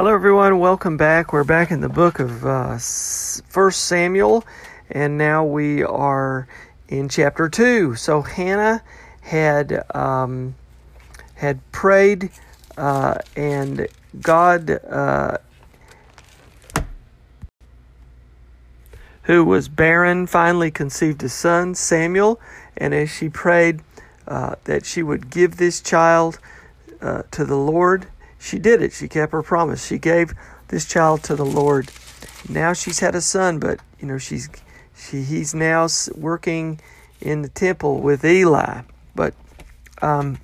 Hello, 0.00 0.14
everyone. 0.14 0.58
Welcome 0.58 0.96
back. 0.96 1.30
We're 1.30 1.44
back 1.44 1.70
in 1.70 1.82
the 1.82 1.88
book 1.90 2.20
of 2.20 2.46
uh, 2.46 2.78
First 2.78 3.82
Samuel, 3.82 4.46
and 4.90 5.18
now 5.18 5.44
we 5.44 5.82
are 5.82 6.48
in 6.88 7.10
chapter 7.10 7.50
two. 7.50 7.94
So 7.96 8.22
Hannah 8.22 8.82
had 9.20 9.84
um, 9.94 10.54
had 11.34 11.60
prayed, 11.70 12.30
uh, 12.78 13.18
and 13.36 13.88
God, 14.22 14.70
uh, 14.70 15.36
who 19.24 19.44
was 19.44 19.68
barren, 19.68 20.26
finally 20.26 20.70
conceived 20.70 21.22
a 21.24 21.28
son, 21.28 21.74
Samuel. 21.74 22.40
And 22.74 22.94
as 22.94 23.10
she 23.10 23.28
prayed 23.28 23.82
uh, 24.26 24.54
that 24.64 24.86
she 24.86 25.02
would 25.02 25.28
give 25.28 25.58
this 25.58 25.82
child 25.82 26.38
uh, 27.02 27.24
to 27.32 27.44
the 27.44 27.58
Lord 27.58 28.06
she 28.40 28.58
did 28.58 28.82
it. 28.82 28.92
She 28.92 29.06
kept 29.06 29.32
her 29.32 29.42
promise. 29.42 29.86
She 29.86 29.98
gave 29.98 30.32
this 30.68 30.86
child 30.86 31.22
to 31.24 31.36
the 31.36 31.44
Lord. 31.44 31.90
Now 32.48 32.72
she's 32.72 32.98
had 32.98 33.14
a 33.14 33.20
son, 33.20 33.58
but 33.58 33.78
you 34.00 34.08
know 34.08 34.18
she's 34.18 34.48
she 34.96 35.22
he's 35.22 35.54
now 35.54 35.86
working 36.14 36.80
in 37.20 37.42
the 37.42 37.48
temple 37.48 38.00
with 38.00 38.24
Eli. 38.24 38.82
But 39.14 39.34
um, 40.00 40.38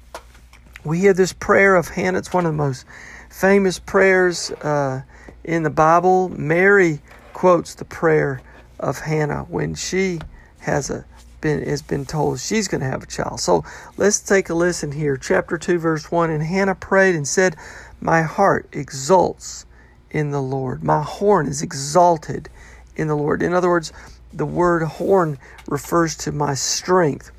we 0.84 1.00
hear 1.00 1.14
this 1.14 1.32
prayer 1.32 1.74
of 1.74 1.88
Hannah. 1.88 2.18
It's 2.18 2.32
one 2.32 2.44
of 2.44 2.52
the 2.52 2.58
most 2.58 2.84
famous 3.30 3.78
prayers 3.78 4.50
uh, 4.50 5.02
in 5.42 5.62
the 5.62 5.70
Bible. 5.70 6.28
Mary 6.28 7.00
quotes 7.32 7.74
the 7.74 7.84
prayer 7.86 8.42
of 8.78 8.98
Hannah 9.00 9.44
when 9.44 9.74
she 9.74 10.20
has 10.60 10.90
a 10.90 11.06
been 11.46 11.68
has 11.68 11.82
been 11.82 12.04
told 12.04 12.40
she's 12.40 12.66
going 12.66 12.80
to 12.80 12.88
have 12.88 13.04
a 13.04 13.06
child. 13.06 13.40
So 13.40 13.64
let's 13.96 14.18
take 14.18 14.50
a 14.50 14.54
listen 14.54 14.92
here. 14.92 15.16
Chapter 15.16 15.56
2 15.56 15.78
verse 15.78 16.10
1 16.10 16.30
and 16.30 16.42
Hannah 16.42 16.74
prayed 16.74 17.14
and 17.14 17.26
said, 17.26 17.56
"My 18.00 18.22
heart 18.22 18.68
exults 18.72 19.64
in 20.10 20.32
the 20.32 20.42
Lord. 20.42 20.82
My 20.82 21.02
horn 21.02 21.46
is 21.46 21.62
exalted 21.62 22.48
in 22.96 23.06
the 23.06 23.16
Lord." 23.16 23.42
In 23.42 23.52
other 23.52 23.68
words, 23.68 23.92
the 24.32 24.44
word 24.46 24.82
horn 24.82 25.38
refers 25.68 26.16
to 26.16 26.32
my 26.32 26.54
strength. 26.54 27.30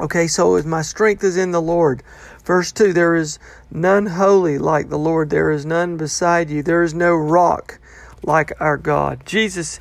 Okay, 0.00 0.26
so 0.26 0.60
my 0.64 0.82
strength 0.82 1.22
is 1.22 1.36
in 1.36 1.52
the 1.52 1.62
Lord. 1.62 2.02
Verse 2.44 2.72
2 2.72 2.92
There 2.92 3.14
is 3.14 3.38
none 3.70 4.06
holy 4.06 4.58
like 4.58 4.88
the 4.88 4.98
Lord, 4.98 5.30
there 5.30 5.50
is 5.50 5.64
none 5.64 5.96
beside 5.96 6.50
you, 6.50 6.62
there 6.62 6.82
is 6.82 6.92
no 6.92 7.14
rock 7.14 7.78
like 8.24 8.52
our 8.60 8.76
God. 8.76 9.22
Jesus 9.24 9.78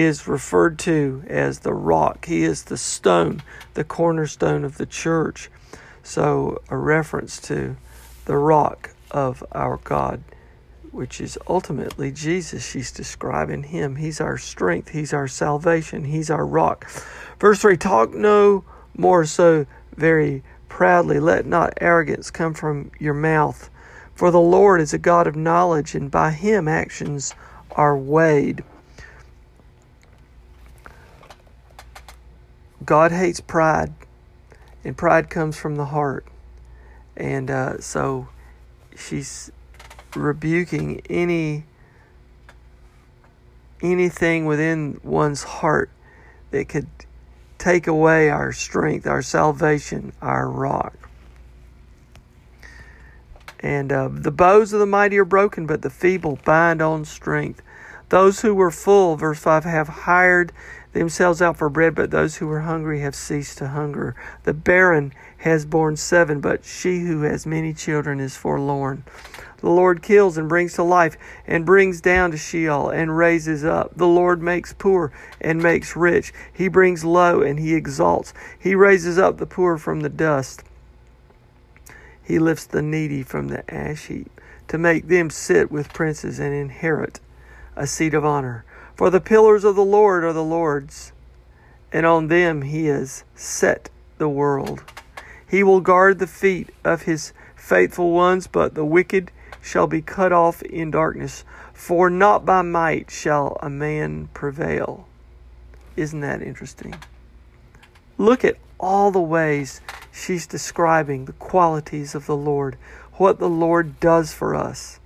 is 0.00 0.28
referred 0.28 0.78
to 0.80 1.22
as 1.26 1.60
the 1.60 1.72
rock. 1.72 2.26
He 2.26 2.42
is 2.42 2.64
the 2.64 2.76
stone, 2.76 3.42
the 3.74 3.84
cornerstone 3.84 4.64
of 4.64 4.78
the 4.78 4.86
church. 4.86 5.50
So, 6.02 6.62
a 6.68 6.76
reference 6.76 7.40
to 7.42 7.76
the 8.24 8.36
rock 8.36 8.90
of 9.10 9.42
our 9.52 9.78
God, 9.78 10.22
which 10.90 11.20
is 11.20 11.38
ultimately 11.48 12.10
Jesus. 12.12 12.66
She's 12.68 12.92
describing 12.92 13.64
him. 13.64 13.96
He's 13.96 14.20
our 14.20 14.38
strength, 14.38 14.90
He's 14.90 15.12
our 15.12 15.28
salvation, 15.28 16.04
He's 16.04 16.30
our 16.30 16.46
rock. 16.46 16.88
Verse 17.40 17.60
3 17.60 17.76
Talk 17.76 18.14
no 18.14 18.64
more 18.96 19.24
so 19.24 19.66
very 19.96 20.42
proudly. 20.68 21.20
Let 21.20 21.46
not 21.46 21.74
arrogance 21.80 22.30
come 22.30 22.54
from 22.54 22.90
your 22.98 23.14
mouth. 23.14 23.70
For 24.14 24.30
the 24.30 24.40
Lord 24.40 24.80
is 24.80 24.92
a 24.92 24.98
God 24.98 25.26
of 25.26 25.36
knowledge, 25.36 25.94
and 25.94 26.10
by 26.10 26.32
him 26.32 26.66
actions 26.66 27.34
are 27.72 27.96
weighed. 27.96 28.64
God 32.88 33.12
hates 33.12 33.38
pride, 33.38 33.92
and 34.82 34.96
pride 34.96 35.28
comes 35.28 35.58
from 35.58 35.76
the 35.76 35.84
heart. 35.84 36.24
And 37.18 37.50
uh, 37.50 37.80
so 37.80 38.28
she's 38.96 39.52
rebuking 40.16 41.02
any 41.10 41.64
anything 43.82 44.46
within 44.46 44.98
one's 45.04 45.42
heart 45.42 45.90
that 46.50 46.70
could 46.70 46.86
take 47.58 47.86
away 47.86 48.30
our 48.30 48.54
strength, 48.54 49.06
our 49.06 49.20
salvation, 49.20 50.14
our 50.22 50.48
rock. 50.48 51.10
And 53.60 53.92
uh, 53.92 54.08
the 54.10 54.32
bows 54.32 54.72
of 54.72 54.80
the 54.80 54.86
mighty 54.86 55.18
are 55.18 55.26
broken, 55.26 55.66
but 55.66 55.82
the 55.82 55.90
feeble 55.90 56.38
bind 56.42 56.80
on 56.80 57.04
strength. 57.04 57.60
Those 58.08 58.40
who 58.40 58.54
were 58.54 58.70
full, 58.70 59.16
verse 59.16 59.40
5, 59.40 59.64
have 59.64 59.88
hired 59.88 60.54
themselves 60.98 61.40
out 61.40 61.56
for 61.56 61.68
bread, 61.68 61.94
but 61.94 62.10
those 62.10 62.36
who 62.36 62.46
were 62.46 62.60
hungry 62.60 63.00
have 63.00 63.14
ceased 63.14 63.58
to 63.58 63.68
hunger. 63.68 64.16
The 64.42 64.52
barren 64.52 65.12
has 65.38 65.64
borne 65.64 65.96
seven, 65.96 66.40
but 66.40 66.64
she 66.64 67.00
who 67.00 67.22
has 67.22 67.46
many 67.46 67.72
children 67.72 68.18
is 68.20 68.36
forlorn. 68.36 69.04
The 69.58 69.70
Lord 69.70 70.02
kills 70.02 70.36
and 70.36 70.48
brings 70.48 70.74
to 70.74 70.82
life, 70.82 71.16
and 71.46 71.64
brings 71.64 72.00
down 72.00 72.32
to 72.32 72.36
Sheol 72.36 72.90
and 72.90 73.16
raises 73.16 73.64
up. 73.64 73.96
The 73.96 74.06
Lord 74.06 74.42
makes 74.42 74.72
poor 74.72 75.12
and 75.40 75.62
makes 75.62 75.96
rich. 75.96 76.32
He 76.52 76.68
brings 76.68 77.04
low 77.04 77.42
and 77.42 77.58
he 77.58 77.74
exalts. 77.74 78.34
He 78.58 78.74
raises 78.74 79.18
up 79.18 79.38
the 79.38 79.46
poor 79.46 79.78
from 79.78 80.00
the 80.00 80.08
dust. 80.08 80.62
He 82.22 82.38
lifts 82.38 82.66
the 82.66 82.82
needy 82.82 83.22
from 83.22 83.48
the 83.48 83.68
ash 83.72 84.06
heap 84.06 84.30
to 84.68 84.78
make 84.78 85.08
them 85.08 85.30
sit 85.30 85.70
with 85.70 85.92
princes 85.92 86.38
and 86.38 86.54
inherit 86.54 87.20
a 87.74 87.86
seat 87.86 88.14
of 88.14 88.24
honor. 88.24 88.64
For 88.98 89.10
the 89.10 89.20
pillars 89.20 89.62
of 89.62 89.76
the 89.76 89.84
Lord 89.84 90.24
are 90.24 90.32
the 90.32 90.42
Lord's, 90.42 91.12
and 91.92 92.04
on 92.04 92.26
them 92.26 92.62
he 92.62 92.86
has 92.86 93.22
set 93.36 93.90
the 94.18 94.28
world. 94.28 94.82
He 95.48 95.62
will 95.62 95.80
guard 95.80 96.18
the 96.18 96.26
feet 96.26 96.70
of 96.82 97.02
his 97.02 97.32
faithful 97.54 98.10
ones, 98.10 98.48
but 98.48 98.74
the 98.74 98.84
wicked 98.84 99.30
shall 99.62 99.86
be 99.86 100.02
cut 100.02 100.32
off 100.32 100.62
in 100.62 100.90
darkness. 100.90 101.44
For 101.72 102.10
not 102.10 102.44
by 102.44 102.62
might 102.62 103.08
shall 103.08 103.56
a 103.62 103.70
man 103.70 104.30
prevail. 104.34 105.06
Isn't 105.94 106.18
that 106.22 106.42
interesting? 106.42 106.96
Look 108.16 108.44
at 108.44 108.56
all 108.80 109.12
the 109.12 109.20
ways 109.20 109.80
she's 110.10 110.44
describing 110.44 111.26
the 111.26 111.34
qualities 111.34 112.16
of 112.16 112.26
the 112.26 112.36
Lord, 112.36 112.76
what 113.12 113.38
the 113.38 113.48
Lord 113.48 114.00
does 114.00 114.32
for 114.32 114.56
us 114.56 114.98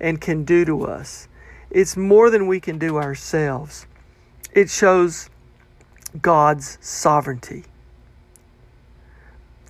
and 0.00 0.20
can 0.20 0.42
do 0.42 0.64
to 0.64 0.84
us. 0.84 1.28
It's 1.70 1.96
more 1.96 2.30
than 2.30 2.46
we 2.46 2.60
can 2.60 2.78
do 2.78 2.96
ourselves. 2.96 3.86
It 4.52 4.70
shows 4.70 5.28
God's 6.20 6.78
sovereignty. 6.80 7.64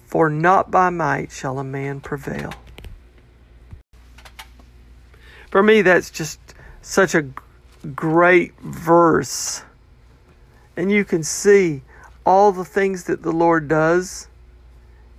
For 0.06 0.30
not 0.30 0.70
by 0.70 0.90
might 0.90 1.32
shall 1.32 1.58
a 1.58 1.64
man 1.64 2.00
prevail. 2.00 2.52
For 5.50 5.62
me, 5.62 5.82
that's 5.82 6.10
just 6.10 6.38
such 6.82 7.14
a 7.14 7.26
great 7.94 8.58
verse. 8.60 9.62
And 10.76 10.92
you 10.92 11.04
can 11.04 11.22
see 11.22 11.82
all 12.24 12.52
the 12.52 12.64
things 12.64 13.04
that 13.04 13.22
the 13.22 13.32
Lord 13.32 13.68
does 13.68 14.28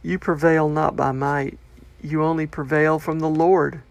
You 0.07 0.17
prevail 0.17 0.69
not 0.69 0.95
by 0.95 1.11
might, 1.11 1.59
you 2.01 2.23
only 2.23 2.47
prevail 2.47 2.97
from 2.97 3.19
the 3.19 3.29
Lord. 3.29 3.81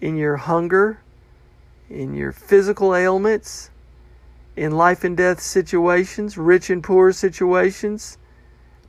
In 0.00 0.16
your 0.16 0.36
hunger, 0.36 0.98
in 1.90 2.14
your 2.14 2.32
physical 2.32 2.94
ailments, 2.94 3.70
in 4.56 4.72
life 4.72 5.04
and 5.04 5.16
death 5.16 5.40
situations, 5.40 6.38
rich 6.38 6.70
and 6.70 6.82
poor 6.82 7.12
situations, 7.12 8.18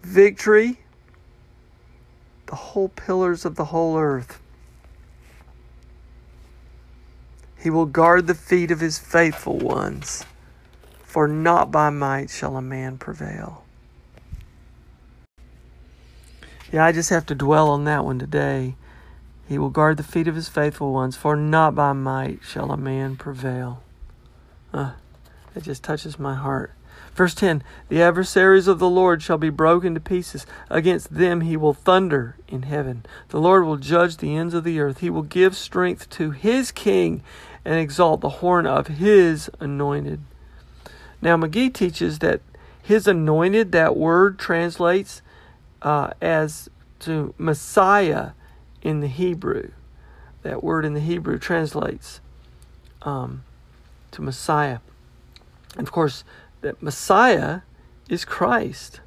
victory, 0.02 0.80
the 2.46 2.56
whole 2.56 2.90
pillars 2.90 3.46
of 3.46 3.56
the 3.56 3.66
whole 3.66 3.98
earth. 3.98 4.40
He 7.60 7.70
will 7.72 7.88
guard 7.88 8.28
the 8.28 8.36
feet 8.36 8.70
of 8.70 8.80
his 8.80 9.00
faithful 9.00 9.58
ones, 9.58 10.24
for 11.04 11.28
not 11.28 11.72
by 11.72 11.90
might 11.90 12.30
shall 12.30 12.58
a 12.58 12.62
man 12.62 12.98
prevail. 12.98 13.64
Yeah, 16.72 16.86
I 16.86 16.92
just 16.92 17.10
have 17.10 17.26
to 17.28 17.36
dwell 17.36 17.70
on 17.70 17.86
that 17.86 18.06
one 18.06 18.20
today. 18.20 18.76
He 19.48 19.58
will 19.58 19.70
guard 19.70 19.98
the 19.98 20.04
feet 20.04 20.28
of 20.28 20.36
his 20.36 20.50
faithful 20.50 20.92
ones, 20.92 21.16
for 21.16 21.36
not 21.36 21.76
by 21.76 21.94
might 21.94 22.40
shall 22.44 22.72
a 22.72 22.78
man 22.78 23.16
prevail. 23.16 23.84
Uh, 24.74 24.94
it 25.56 25.64
just 25.64 25.84
touches 25.84 26.18
my 26.18 26.36
heart. 26.36 26.72
Verse 27.14 27.34
10 27.34 27.64
The 27.88 28.02
adversaries 28.02 28.68
of 28.68 28.80
the 28.80 28.90
Lord 28.90 29.22
shall 29.22 29.38
be 29.38 29.50
broken 29.50 29.94
to 29.94 30.00
pieces. 30.00 30.46
Against 30.70 31.14
them 31.14 31.42
he 31.42 31.56
will 31.56 31.74
thunder 31.74 32.36
in 32.48 32.64
heaven. 32.64 33.06
The 33.30 33.40
Lord 33.40 33.66
will 33.66 33.78
judge 33.78 34.18
the 34.18 34.36
ends 34.36 34.54
of 34.54 34.64
the 34.64 34.80
earth. 34.80 35.00
He 35.00 35.10
will 35.10 35.22
give 35.22 35.56
strength 35.56 36.10
to 36.12 36.32
his 36.32 36.72
king 36.72 37.22
and 37.64 37.80
exalt 37.80 38.22
the 38.22 38.30
horn 38.30 38.66
of 38.66 38.88
his 38.88 39.50
anointed. 39.60 40.22
Now, 41.22 41.38
McGee 41.38 41.74
teaches 41.74 42.20
that 42.20 42.42
his 42.82 43.08
anointed, 43.08 43.72
that 43.72 43.96
word 43.96 44.38
translates 44.38 45.22
uh, 45.82 46.12
as 46.22 46.70
to 47.00 47.34
Messiah 47.38 48.32
in 48.86 49.00
the 49.00 49.08
Hebrew. 49.08 49.72
That 50.44 50.64
word 50.64 50.86
in 50.86 50.94
the 50.94 51.00
Hebrew 51.00 51.40
translates 51.40 52.22
um, 53.02 53.44
to 54.12 54.22
Messiah. 54.22 54.78
And 55.76 55.88
of 55.88 55.92
course, 55.92 56.24
that 56.62 56.82
Messiah 56.84 57.62
is 58.08 58.24
Christ. 58.24 59.02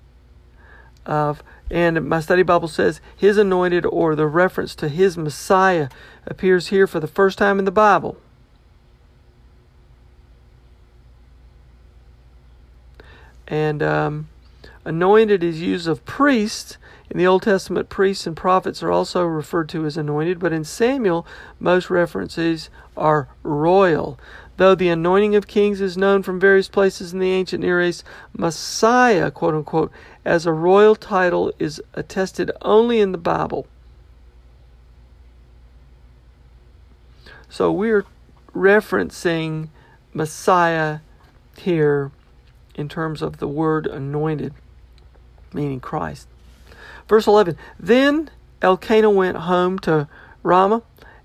Of 1.07 1.43
and 1.71 2.09
my 2.09 2.21
study 2.21 2.43
Bible 2.43 2.69
says 2.69 3.01
his 3.17 3.39
anointed 3.39 3.87
or 3.87 4.15
the 4.15 4.27
reference 4.27 4.75
to 4.75 4.89
his 4.89 5.17
Messiah 5.17 5.89
appears 6.27 6.69
here 6.69 6.87
for 6.87 6.99
the 6.99 7.07
first 7.07 7.39
time 7.39 7.59
in 7.59 7.65
the 7.65 7.71
Bible. 7.71 8.17
And 13.47 13.83
um, 13.83 14.29
anointed 14.89 15.45
is 15.45 15.61
used 15.61 15.87
of 15.87 16.05
priests. 16.05 16.79
In 17.11 17.19
the 17.19 17.27
Old 17.27 17.43
Testament, 17.43 17.89
priests 17.89 18.27
and 18.27 18.37
prophets 18.37 18.83
are 18.83 18.91
also 18.91 19.25
referred 19.25 19.69
to 19.71 19.85
as 19.85 19.97
anointed, 19.97 20.39
but 20.39 20.53
in 20.53 20.65
Samuel, 20.65 21.27
most 21.61 21.91
references 21.91 22.71
are 22.97 23.29
royal. 23.43 24.19
Though 24.57 24.75
the 24.75 24.89
anointing 24.89 25.37
of 25.37 25.47
kings 25.47 25.81
is 25.81 25.97
known 25.97 26.23
from 26.23 26.41
various 26.41 26.69
places 26.69 27.13
in 27.13 27.21
the 27.21 27.31
ancient 27.31 27.63
Near 27.63 27.81
East, 27.81 28.03
Messiah, 28.37 29.31
quote 29.31 29.55
unquote, 29.55 29.93
as 30.25 30.47
a 30.47 30.53
royal 30.53 30.97
title 30.97 31.53
is 31.59 31.81
attested 31.95 32.51
only 32.63 33.01
in 33.01 33.13
the 33.13 33.19
Bible. 33.19 33.67
So 37.49 37.71
we're 37.71 38.05
referencing 38.55 39.69
Messiah 40.13 40.99
here 41.57 42.11
in 42.75 42.89
terms 42.89 43.23
of 43.23 43.39
the 43.39 43.49
word 43.49 43.87
anointed, 43.87 44.55
meaning 45.53 45.81
Christ. 45.81 46.29
Verse 47.09 47.27
11 47.27 47.57
Then 47.79 48.31
Elkanah 48.63 49.11
went 49.11 49.37
home 49.39 49.79
to 49.81 50.09
Ramah 50.43 50.83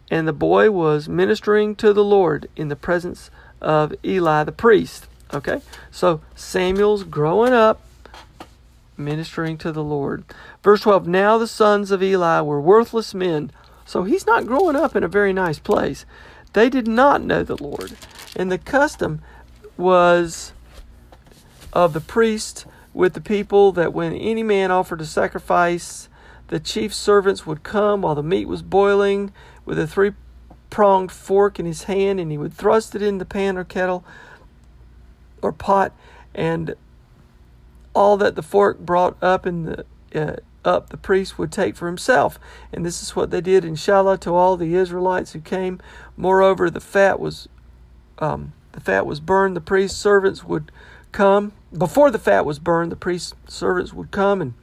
and 0.09 0.27
the 0.27 0.33
boy 0.33 0.69
was 0.69 1.09
ministering 1.09 1.75
to 1.77 1.93
the 1.93 2.03
Lord 2.03 2.47
in 2.55 2.67
the 2.67 2.75
presence 2.75 3.31
of 3.61 3.93
Eli 4.05 4.43
the 4.43 4.51
priest. 4.51 5.07
Okay, 5.33 5.61
so 5.89 6.21
Samuel's 6.35 7.03
growing 7.03 7.53
up 7.53 7.81
ministering 8.97 9.57
to 9.57 9.71
the 9.71 9.83
Lord. 9.83 10.23
Verse 10.61 10.81
12 10.81 11.07
Now 11.07 11.37
the 11.37 11.47
sons 11.47 11.89
of 11.89 12.03
Eli 12.03 12.41
were 12.41 12.61
worthless 12.61 13.13
men, 13.13 13.51
so 13.85 14.03
he's 14.03 14.25
not 14.27 14.45
growing 14.45 14.75
up 14.75 14.95
in 14.95 15.03
a 15.03 15.07
very 15.07 15.33
nice 15.33 15.59
place. 15.59 16.05
They 16.53 16.69
did 16.69 16.87
not 16.87 17.23
know 17.23 17.43
the 17.43 17.61
Lord. 17.61 17.95
And 18.35 18.51
the 18.51 18.59
custom 18.59 19.21
was 19.77 20.53
of 21.71 21.93
the 21.93 22.01
priest 22.01 22.65
with 22.93 23.13
the 23.13 23.21
people 23.21 23.71
that 23.73 23.93
when 23.93 24.13
any 24.13 24.43
man 24.43 24.71
offered 24.71 25.01
a 25.01 25.05
sacrifice, 25.05 26.09
the 26.47 26.59
chief 26.59 26.93
servants 26.93 27.45
would 27.45 27.63
come 27.63 28.01
while 28.01 28.15
the 28.15 28.23
meat 28.23 28.47
was 28.47 28.61
boiling 28.61 29.31
with 29.65 29.79
a 29.79 29.87
three 29.87 30.11
pronged 30.69 31.11
fork 31.11 31.59
in 31.59 31.65
his 31.65 31.83
hand, 31.83 32.19
and 32.19 32.31
he 32.31 32.37
would 32.37 32.53
thrust 32.53 32.95
it 32.95 33.01
in 33.01 33.17
the 33.17 33.25
pan 33.25 33.57
or 33.57 33.63
kettle 33.63 34.03
or 35.41 35.51
pot, 35.51 35.93
and 36.33 36.75
all 37.93 38.17
that 38.17 38.35
the 38.35 38.43
fork 38.43 38.79
brought 38.79 39.21
up 39.21 39.45
in 39.45 39.63
the 39.63 39.85
uh, 40.15 40.35
up 40.65 40.89
the 40.89 40.97
priest 40.97 41.37
would 41.37 41.51
take 41.51 41.75
for 41.75 41.87
himself. 41.87 42.39
And 42.71 42.85
this 42.85 43.01
is 43.01 43.15
what 43.15 43.31
they 43.31 43.41
did 43.41 43.65
in 43.65 43.75
Shiloh 43.75 44.15
to 44.17 44.33
all 44.33 44.55
the 44.55 44.75
Israelites 44.75 45.33
who 45.33 45.41
came. 45.41 45.79
Moreover, 46.15 46.69
the 46.69 46.79
fat 46.79 47.19
was 47.19 47.47
um, 48.19 48.53
the 48.71 48.79
fat 48.79 49.05
was 49.05 49.19
burned. 49.19 49.55
The 49.55 49.61
priest's 49.61 49.99
servants 49.99 50.43
would 50.43 50.71
come 51.11 51.51
before 51.77 52.11
the 52.11 52.19
fat 52.19 52.45
was 52.45 52.59
burned. 52.59 52.91
The 52.91 52.95
priest's 52.95 53.33
servants 53.47 53.93
would 53.93 54.11
come 54.11 54.41
and 54.41 54.53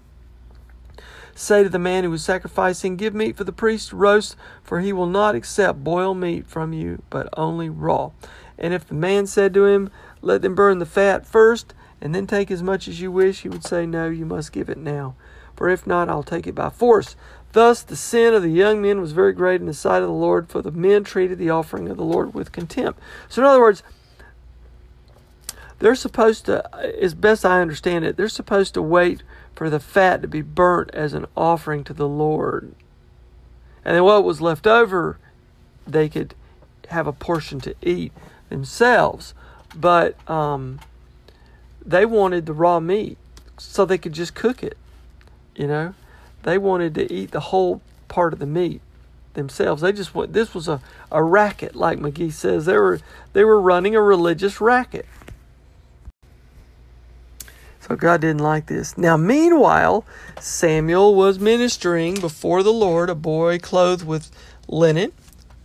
Say 1.41 1.63
to 1.63 1.71
the 1.71 1.79
man 1.79 2.05
who 2.05 2.11
was 2.11 2.23
sacrificing, 2.23 2.97
Give 2.97 3.15
meat 3.15 3.35
for 3.35 3.45
the 3.45 3.53
priest 3.53 3.89
to 3.89 3.97
roast, 3.97 4.37
for 4.63 4.81
he 4.81 4.93
will 4.93 5.07
not 5.07 5.35
accept 5.35 5.83
boiled 5.83 6.19
meat 6.19 6.47
from 6.47 6.75
you, 6.75 7.03
but 7.09 7.31
only 7.35 7.71
raw. 7.71 8.11
And 8.59 8.75
if 8.75 8.87
the 8.87 8.95
man 8.95 9.27
said 9.27 9.55
to 9.55 9.65
him, 9.65 9.91
Let 10.21 10.43
them 10.43 10.55
burn 10.55 10.81
the 10.81 10.87
fat 10.87 11.25
first, 11.25 11.73
and 11.99 12.15
then 12.15 12.27
take 12.27 12.51
as 12.51 12.63
much 12.63 12.87
as 12.89 13.01
you 13.01 13.11
wish, 13.11 13.41
he 13.41 13.49
would 13.49 13.65
say, 13.65 13.87
No, 13.87 14.09
you 14.11 14.27
must 14.27 14.53
give 14.53 14.69
it 14.69 14.77
now. 14.77 15.15
For 15.57 15.71
if 15.71 15.87
not, 15.87 16.11
I'll 16.11 16.23
take 16.23 16.47
it 16.47 16.55
by 16.55 16.69
force. 16.69 17.17
Thus 17.53 17.83
the 17.83 17.97
sin 17.97 18.35
of 18.35 18.43
the 18.43 18.51
young 18.51 18.83
men 18.83 19.01
was 19.01 19.13
very 19.13 19.33
great 19.33 19.63
in 19.63 19.67
the 19.67 19.73
sight 19.73 20.03
of 20.03 20.09
the 20.09 20.15
Lord, 20.15 20.51
for 20.51 20.61
the 20.61 20.71
men 20.71 21.05
treated 21.05 21.39
the 21.39 21.49
offering 21.49 21.89
of 21.89 21.97
the 21.97 22.05
Lord 22.05 22.35
with 22.35 22.53
contempt. 22.53 23.01
So, 23.31 23.41
in 23.41 23.49
other 23.49 23.61
words, 23.61 23.83
they're 25.81 25.95
supposed 25.95 26.47
to, 26.47 26.75
as 26.77 27.15
best 27.15 27.45
I 27.45 27.61
understand 27.61 28.05
it, 28.05 28.17
they're 28.17 28.29
supposed 28.29 28.75
to 28.75 28.83
wait 28.83 29.23
for 29.55 29.69
the 29.69 29.81
fat 29.81 30.23
to 30.23 30.29
be 30.29 30.43
burnt 30.43 30.91
as 30.95 31.13
an 31.13 31.27
offering 31.37 31.85
to 31.85 31.93
the 31.93 32.09
Lord. 32.09 32.75
And 33.85 33.97
then 33.97 34.05
what 34.05 34.23
was 34.23 34.41
left 34.41 34.67
over, 34.67 35.19
they 35.87 36.09
could 36.09 36.35
have 36.89 37.07
a 37.07 37.13
portion 37.13 37.61
to 37.61 37.75
eat 37.83 38.13
themselves. 38.51 39.35
But 39.75 40.17
um, 40.31 40.81
they 41.85 42.05
wanted 42.05 42.47
the 42.47 42.53
raw 42.53 42.79
meat 42.79 43.17
so 43.57 43.85
they 43.85 43.99
could 43.99 44.13
just 44.13 44.35
cook 44.35 44.63
it. 44.63 44.77
You 45.57 45.67
know, 45.67 45.95
they 46.43 46.59
wanted 46.59 46.95
to 46.97 47.13
eat 47.13 47.31
the 47.31 47.41
whole 47.41 47.81
part 48.09 48.33
of 48.33 48.39
the 48.39 48.47
meat 48.47 48.81
themselves. 49.35 49.83
They 49.83 49.93
just 49.93 50.15
want 50.15 50.33
this 50.33 50.55
was 50.55 50.69
a, 50.69 50.81
a 51.11 51.23
racket, 51.23 51.75
like 51.75 51.99
McGee 51.99 52.33
says. 52.33 52.67
They 52.67 52.77
were 52.77 53.01
they 53.33 53.45
were 53.45 53.61
running 53.61 53.95
a 53.95 54.03
religious 54.03 54.61
racket. 54.61 55.07
So 57.91 57.97
God 57.97 58.21
didn't 58.21 58.39
like 58.39 58.67
this. 58.67 58.97
Now, 58.97 59.17
meanwhile, 59.17 60.05
Samuel 60.39 61.17
was 61.17 61.41
ministering 61.41 62.21
before 62.21 62.63
the 62.63 62.73
Lord, 62.73 63.11
a 63.11 63.17
boy 63.17 63.59
clothed 63.59 64.07
with 64.07 64.31
linen. 64.69 65.11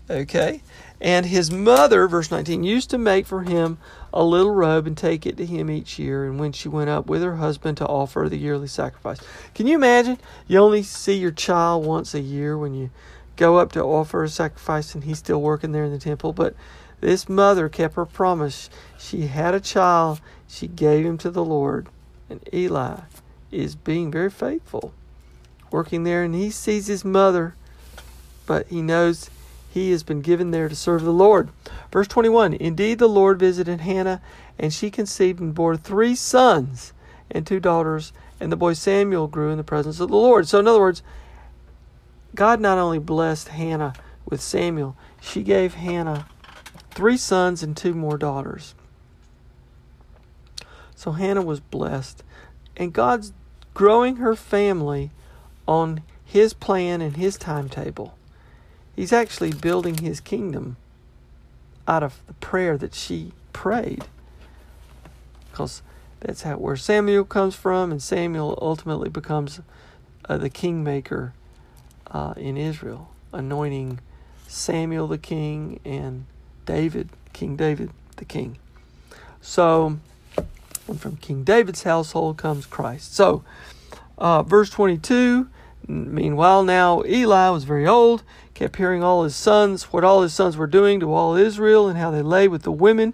Okay. 0.10 0.64
And 1.00 1.28
his 1.28 1.52
mother, 1.52 2.08
verse 2.08 2.32
19, 2.32 2.64
used 2.64 2.90
to 2.90 2.98
make 2.98 3.28
for 3.28 3.44
him 3.44 3.78
a 4.12 4.24
little 4.24 4.50
robe 4.50 4.88
and 4.88 4.98
take 4.98 5.28
it 5.28 5.38
to 5.38 5.46
him 5.46 5.70
each 5.70 6.00
year. 6.00 6.26
And 6.26 6.40
when 6.40 6.52
she 6.52 6.68
went 6.68 6.90
up 6.90 7.06
with 7.06 7.22
her 7.22 7.36
husband 7.36 7.78
to 7.78 7.86
offer 7.86 8.26
the 8.28 8.38
yearly 8.38 8.66
sacrifice. 8.66 9.20
Can 9.54 9.68
you 9.68 9.76
imagine? 9.76 10.18
You 10.48 10.58
only 10.58 10.82
see 10.82 11.14
your 11.14 11.30
child 11.30 11.86
once 11.86 12.16
a 12.16 12.22
year 12.22 12.58
when 12.58 12.74
you 12.74 12.90
go 13.36 13.58
up 13.58 13.72
to 13.74 13.84
offer 13.84 14.24
a 14.24 14.30
sacrifice 14.30 14.96
and 14.96 15.04
he's 15.04 15.20
still 15.20 15.44
working 15.44 15.74
there 15.74 15.84
in 15.84 15.92
the 15.92 16.00
temple. 16.00 16.34
But 16.34 16.56
this 17.02 17.30
mother 17.30 17.70
kept 17.70 17.94
her 17.94 18.06
promise. 18.06 18.72
She 18.98 19.28
had 19.28 19.54
a 19.54 19.60
child, 19.60 20.22
she 20.48 20.68
gave 20.68 21.06
him 21.06 21.20
to 21.20 21.30
the 21.30 21.46
Lord. 21.46 21.88
And 22.30 22.48
Eli 22.54 23.02
is 23.52 23.76
being 23.76 24.12
very 24.12 24.30
faithful, 24.30 24.94
working 25.72 26.04
there, 26.04 26.24
and 26.24 26.34
he 26.34 26.50
sees 26.50 26.88
his 26.88 27.06
mother, 27.06 27.56
but 28.46 28.68
he 28.68 28.82
knows 28.82 29.30
he 29.70 29.92
has 29.92 30.04
been 30.04 30.22
given 30.22 30.52
there 30.52 30.70
to 30.70 30.76
serve 30.76 31.04
the 31.04 31.12
Lord. 31.12 31.50
Verse 31.92 32.08
21 32.08 32.54
Indeed, 32.54 33.00
the 33.00 33.10
Lord 33.10 33.40
visited 33.40 33.82
Hannah, 33.82 34.22
and 34.58 34.74
she 34.74 34.90
conceived 34.90 35.40
and 35.40 35.54
bore 35.54 35.78
three 35.78 36.16
sons 36.16 36.94
and 37.30 37.46
two 37.46 37.60
daughters, 37.60 38.14
and 38.40 38.52
the 38.52 38.58
boy 38.58 38.74
Samuel 38.74 39.28
grew 39.28 39.52
in 39.52 39.58
the 39.58 39.64
presence 39.64 40.00
of 40.00 40.10
the 40.10 40.16
Lord. 40.16 40.48
So, 40.48 40.60
in 40.60 40.68
other 40.68 40.80
words, 40.80 41.04
God 42.34 42.60
not 42.60 42.78
only 42.78 43.00
blessed 43.00 43.50
Hannah 43.50 43.94
with 44.30 44.42
Samuel, 44.42 44.96
she 45.22 45.44
gave 45.44 45.76
Hannah 45.76 46.28
three 46.92 47.18
sons 47.18 47.62
and 47.62 47.76
two 47.76 47.94
more 47.94 48.18
daughters. 48.18 48.76
So 51.06 51.12
Hannah 51.12 51.44
was 51.44 51.60
blessed. 51.60 52.24
And 52.76 52.92
God's 52.92 53.32
growing 53.76 54.16
her 54.16 54.36
family 54.36 55.12
on 55.68 56.02
his 56.26 56.52
plan 56.56 57.00
and 57.00 57.16
his 57.16 57.38
timetable. 57.38 58.18
He's 58.96 59.14
actually 59.14 59.52
building 59.54 60.00
his 60.00 60.20
kingdom 60.20 60.78
out 61.88 62.02
of 62.02 62.20
the 62.26 62.34
prayer 62.34 62.76
that 62.80 62.96
she 62.96 63.34
prayed. 63.54 64.06
Because 65.52 65.84
that's 66.22 66.42
how 66.42 66.58
where 66.58 66.76
Samuel 66.76 67.24
comes 67.24 67.54
from, 67.54 67.92
and 67.92 68.02
Samuel 68.02 68.58
ultimately 68.60 69.10
becomes 69.10 69.62
uh, 70.28 70.38
the 70.38 70.50
kingmaker 70.50 71.34
uh, 72.10 72.34
in 72.36 72.58
Israel, 72.58 73.12
anointing 73.32 74.00
Samuel 74.48 75.08
the 75.08 75.20
king 75.20 75.80
and 75.86 76.26
David, 76.66 77.10
King 77.32 77.56
David 77.56 77.92
the 78.16 78.26
king. 78.26 78.58
So, 79.40 80.00
and 80.88 81.00
from 81.00 81.18
King 81.18 81.44
David's 81.44 81.84
household 81.84 82.38
comes 82.38 82.66
Christ. 82.66 83.16
So, 83.16 83.44
uh, 84.18 84.44
verse 84.44 84.70
22 84.70 85.50
Meanwhile, 85.88 86.64
now 86.64 87.04
Eli 87.06 87.50
was 87.50 87.64
very 87.64 87.86
old, 87.86 88.24
kept 88.54 88.78
hearing 88.78 89.04
all 89.04 89.24
his 89.24 89.36
sons, 89.36 89.94
what 89.94 90.04
all 90.04 90.24
his 90.24 90.34
sons 90.34 90.58
were 90.58 90.68
doing 90.68 91.00
to 91.00 91.14
all 91.14 91.36
Israel, 91.36 91.88
and 91.88 91.98
how 91.98 92.10
they 92.10 92.24
lay 92.24 92.48
with 92.48 92.64
the 92.64 92.72
women 92.72 93.14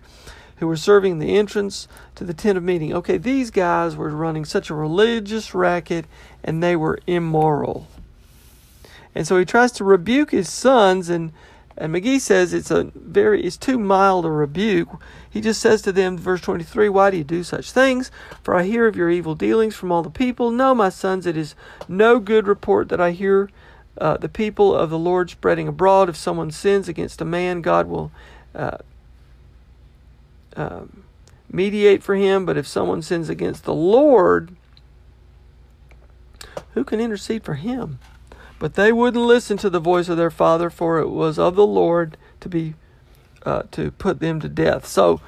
who 0.57 0.67
were 0.67 0.77
serving 0.77 1.19
the 1.19 1.37
entrance 1.37 1.87
to 2.15 2.23
the 2.23 2.33
tent 2.33 2.57
of 2.57 2.63
meeting. 2.63 2.93
Okay, 2.93 3.17
these 3.17 3.51
guys 3.51 3.95
were 3.95 4.09
running 4.09 4.45
such 4.45 4.69
a 4.69 4.75
religious 4.75 5.53
racket 5.53 6.05
and 6.43 6.61
they 6.61 6.75
were 6.75 6.99
immoral. 7.07 7.87
And 9.13 9.27
so 9.27 9.37
he 9.37 9.43
tries 9.43 9.71
to 9.73 9.83
rebuke 9.83 10.31
his 10.31 10.47
sons 10.47 11.09
and 11.09 11.33
and 11.81 11.95
McGee 11.95 12.21
says 12.21 12.53
it's 12.53 12.69
a 12.69 12.91
very 12.93 13.43
it's 13.43 13.57
too 13.57 13.79
mild 13.79 14.23
a 14.23 14.29
rebuke. 14.29 15.01
He 15.27 15.41
just 15.41 15.59
says 15.59 15.81
to 15.81 15.91
them, 15.91 16.15
verse 16.15 16.41
23, 16.41 16.89
Why 16.89 17.09
do 17.09 17.17
you 17.17 17.23
do 17.23 17.43
such 17.43 17.71
things? 17.71 18.11
For 18.43 18.55
I 18.55 18.63
hear 18.63 18.85
of 18.85 18.95
your 18.95 19.09
evil 19.09 19.33
dealings 19.33 19.75
from 19.75 19.91
all 19.91 20.03
the 20.03 20.11
people. 20.11 20.51
No, 20.51 20.75
my 20.75 20.89
sons, 20.89 21.25
it 21.25 21.35
is 21.35 21.55
no 21.87 22.19
good 22.19 22.45
report 22.45 22.89
that 22.89 23.01
I 23.01 23.11
hear 23.11 23.49
uh, 23.97 24.17
the 24.17 24.29
people 24.29 24.75
of 24.75 24.91
the 24.91 24.99
Lord 24.99 25.31
spreading 25.31 25.67
abroad. 25.67 26.07
If 26.07 26.15
someone 26.15 26.51
sins 26.51 26.87
against 26.87 27.19
a 27.19 27.25
man, 27.25 27.61
God 27.61 27.87
will 27.87 28.11
uh, 28.53 28.77
uh, 30.55 30.81
mediate 31.51 32.03
for 32.03 32.13
him. 32.13 32.45
But 32.45 32.57
if 32.57 32.67
someone 32.67 33.01
sins 33.01 33.27
against 33.27 33.63
the 33.63 33.73
Lord, 33.73 34.55
who 36.75 36.83
can 36.83 36.99
intercede 36.99 37.43
for 37.43 37.55
him? 37.55 37.97
But 38.61 38.75
they 38.75 38.91
wouldn't 38.91 39.25
listen 39.25 39.57
to 39.57 39.71
the 39.71 39.79
voice 39.79 40.07
of 40.07 40.17
their 40.17 40.29
father, 40.29 40.69
for 40.69 40.99
it 40.99 41.09
was 41.09 41.39
of 41.39 41.55
the 41.55 41.65
Lord 41.65 42.15
to 42.41 42.47
be 42.47 42.75
uh, 43.43 43.63
to 43.71 43.89
put 43.89 44.19
them 44.19 44.39
to 44.39 44.47
death. 44.47 44.85
So 44.85 45.19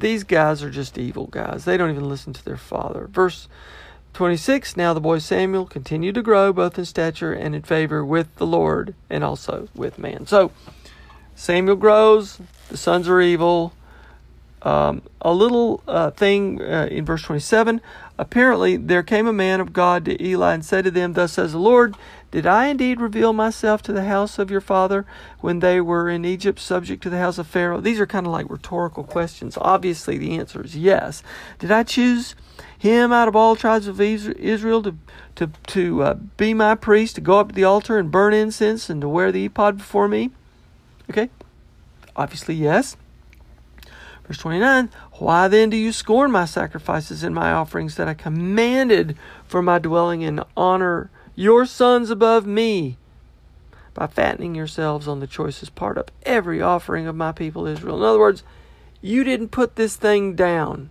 these 0.00 0.24
guys 0.24 0.62
are 0.62 0.70
just 0.70 0.96
evil 0.96 1.26
guys. 1.26 1.66
They 1.66 1.76
don't 1.76 1.90
even 1.90 2.08
listen 2.08 2.32
to 2.32 2.42
their 2.42 2.56
father. 2.56 3.06
Verse 3.06 3.48
26 4.14 4.78
Now 4.78 4.94
the 4.94 5.00
boy 5.00 5.18
Samuel 5.18 5.66
continued 5.66 6.14
to 6.14 6.22
grow 6.22 6.50
both 6.54 6.78
in 6.78 6.86
stature 6.86 7.34
and 7.34 7.54
in 7.54 7.60
favor 7.60 8.02
with 8.02 8.34
the 8.36 8.46
Lord 8.46 8.94
and 9.10 9.22
also 9.22 9.68
with 9.74 9.98
man. 9.98 10.26
So 10.26 10.50
Samuel 11.34 11.76
grows, 11.76 12.40
the 12.70 12.78
sons 12.78 13.10
are 13.10 13.20
evil. 13.20 13.74
Um, 14.62 15.02
a 15.20 15.32
little 15.32 15.82
uh, 15.86 16.10
thing 16.10 16.60
uh, 16.60 16.88
in 16.90 17.04
verse 17.04 17.22
27 17.22 17.80
Apparently, 18.20 18.76
there 18.76 19.04
came 19.04 19.28
a 19.28 19.32
man 19.32 19.60
of 19.60 19.72
God 19.72 20.04
to 20.04 20.22
Eli 20.22 20.52
and 20.52 20.64
said 20.64 20.82
to 20.84 20.90
them, 20.90 21.12
Thus 21.12 21.34
says 21.34 21.52
the 21.52 21.58
Lord, 21.58 21.94
Did 22.32 22.46
I 22.46 22.66
indeed 22.66 23.00
reveal 23.00 23.32
myself 23.32 23.80
to 23.82 23.92
the 23.92 24.04
house 24.04 24.40
of 24.40 24.50
your 24.50 24.60
father 24.60 25.06
when 25.40 25.60
they 25.60 25.80
were 25.80 26.08
in 26.08 26.24
Egypt, 26.24 26.58
subject 26.58 27.00
to 27.04 27.10
the 27.10 27.20
house 27.20 27.38
of 27.38 27.46
Pharaoh? 27.46 27.80
These 27.80 28.00
are 28.00 28.06
kind 28.06 28.26
of 28.26 28.32
like 28.32 28.50
rhetorical 28.50 29.04
questions. 29.04 29.56
Obviously, 29.60 30.18
the 30.18 30.36
answer 30.36 30.64
is 30.64 30.76
yes. 30.76 31.22
Did 31.60 31.70
I 31.70 31.84
choose 31.84 32.34
him 32.76 33.12
out 33.12 33.28
of 33.28 33.36
all 33.36 33.54
tribes 33.54 33.86
of 33.86 34.00
Israel 34.00 34.82
to, 34.82 34.96
to, 35.36 35.50
to 35.68 36.02
uh, 36.02 36.14
be 36.36 36.54
my 36.54 36.74
priest, 36.74 37.14
to 37.14 37.20
go 37.20 37.38
up 37.38 37.50
to 37.50 37.54
the 37.54 37.64
altar 37.64 37.98
and 37.98 38.10
burn 38.10 38.34
incense, 38.34 38.90
and 38.90 39.00
to 39.00 39.08
wear 39.08 39.30
the 39.30 39.44
ephod 39.44 39.78
before 39.78 40.08
me? 40.08 40.32
Okay, 41.08 41.30
obviously, 42.16 42.56
yes. 42.56 42.96
Verse 44.28 44.38
29 44.38 44.90
Why 45.14 45.48
then 45.48 45.70
do 45.70 45.76
you 45.76 45.90
scorn 45.90 46.30
my 46.30 46.44
sacrifices 46.44 47.24
and 47.24 47.34
my 47.34 47.50
offerings 47.50 47.96
that 47.96 48.08
I 48.08 48.14
commanded 48.14 49.16
for 49.46 49.62
my 49.62 49.78
dwelling 49.78 50.22
and 50.22 50.44
honor 50.56 51.10
your 51.34 51.64
sons 51.64 52.10
above 52.10 52.46
me 52.46 52.98
by 53.94 54.06
fattening 54.06 54.54
yourselves 54.54 55.08
on 55.08 55.20
the 55.20 55.26
choicest 55.26 55.74
part 55.74 55.96
of 55.96 56.08
every 56.24 56.60
offering 56.60 57.06
of 57.06 57.16
my 57.16 57.32
people 57.32 57.66
Israel? 57.66 57.96
In 57.96 58.02
other 58.04 58.18
words, 58.18 58.44
you 59.00 59.24
didn't 59.24 59.48
put 59.48 59.76
this 59.76 59.96
thing 59.96 60.34
down. 60.34 60.90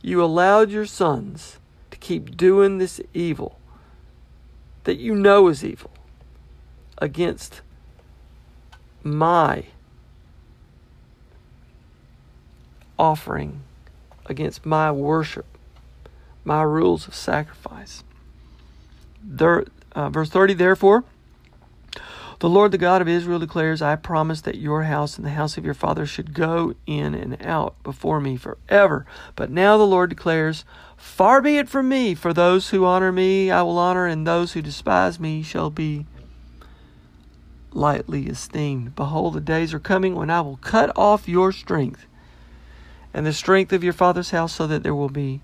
You 0.00 0.22
allowed 0.22 0.70
your 0.70 0.86
sons 0.86 1.58
to 1.90 1.98
keep 1.98 2.36
doing 2.36 2.78
this 2.78 3.00
evil 3.12 3.58
that 4.84 4.98
you 4.98 5.14
know 5.14 5.48
is 5.48 5.64
evil 5.64 5.90
against 6.98 7.60
my 9.02 9.64
offering 12.98 13.62
against 14.26 14.64
my 14.64 14.90
worship, 14.90 15.46
my 16.44 16.62
rules 16.62 17.08
of 17.08 17.14
sacrifice. 17.14 18.04
There, 19.22 19.64
uh, 19.92 20.10
verse 20.10 20.30
30, 20.30 20.54
therefore, 20.54 21.04
the 22.42 22.48
Lord, 22.48 22.72
the 22.72 22.78
God 22.78 23.00
of 23.00 23.06
Israel, 23.06 23.38
declares, 23.38 23.80
I 23.80 23.94
promise 23.94 24.40
that 24.40 24.56
your 24.56 24.82
house 24.82 25.16
and 25.16 25.24
the 25.24 25.30
house 25.30 25.56
of 25.56 25.64
your 25.64 25.74
father 25.74 26.04
should 26.04 26.34
go 26.34 26.74
in 26.88 27.14
and 27.14 27.40
out 27.40 27.80
before 27.84 28.18
me 28.20 28.36
forever. 28.36 29.06
But 29.36 29.48
now 29.48 29.78
the 29.78 29.86
Lord 29.86 30.10
declares, 30.10 30.64
Far 30.96 31.40
be 31.40 31.58
it 31.58 31.68
from 31.68 31.88
me, 31.88 32.16
for 32.16 32.32
those 32.32 32.70
who 32.70 32.84
honor 32.84 33.12
me 33.12 33.52
I 33.52 33.62
will 33.62 33.78
honor, 33.78 34.06
and 34.06 34.26
those 34.26 34.54
who 34.54 34.60
despise 34.60 35.20
me 35.20 35.44
shall 35.44 35.70
be 35.70 36.04
lightly 37.70 38.26
esteemed. 38.26 38.96
Behold, 38.96 39.34
the 39.34 39.40
days 39.40 39.72
are 39.72 39.78
coming 39.78 40.16
when 40.16 40.28
I 40.28 40.40
will 40.40 40.56
cut 40.56 40.90
off 40.96 41.28
your 41.28 41.52
strength 41.52 42.06
and 43.14 43.26
the 43.26 43.32
strength 43.32 43.72
of 43.72 43.84
your 43.84 43.92
father's 43.92 44.30
house 44.30 44.54
so 44.54 44.66
that 44.66 44.82
there 44.82 44.94
will 44.94 45.08
be 45.08 45.40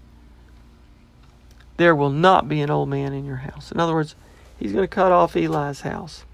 there 1.76 1.94
will 1.94 2.10
not 2.10 2.48
be 2.48 2.60
an 2.60 2.70
old 2.70 2.88
man 2.88 3.12
in 3.12 3.24
your 3.24 3.36
house. 3.36 3.70
In 3.70 3.78
other 3.78 3.94
words, 3.94 4.16
he's 4.58 4.72
going 4.72 4.82
to 4.82 4.88
cut 4.88 5.12
off 5.12 5.36
Eli's 5.36 5.82
house. 5.82 6.24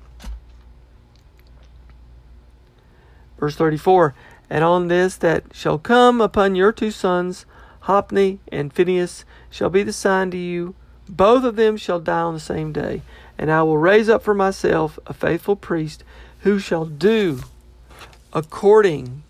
Verse 3.38 3.54
34 3.54 4.14
And 4.48 4.64
on 4.64 4.88
this 4.88 5.16
that 5.16 5.44
shall 5.52 5.78
come 5.78 6.22
upon 6.22 6.54
your 6.54 6.72
two 6.72 6.90
sons, 6.90 7.44
Hophni 7.80 8.40
and 8.50 8.72
Phinehas, 8.72 9.26
shall 9.50 9.68
be 9.68 9.82
the 9.82 9.92
sign 9.92 10.30
to 10.30 10.38
you. 10.38 10.74
Both 11.10 11.44
of 11.44 11.56
them 11.56 11.76
shall 11.76 12.00
die 12.00 12.22
on 12.22 12.32
the 12.32 12.40
same 12.40 12.72
day. 12.72 13.02
And 13.36 13.50
I 13.50 13.62
will 13.62 13.76
raise 13.76 14.08
up 14.08 14.22
for 14.22 14.32
myself 14.32 14.98
a 15.06 15.12
faithful 15.12 15.56
priest 15.56 16.04
who 16.40 16.58
shall 16.58 16.86
do 16.86 17.42
according 18.32 19.24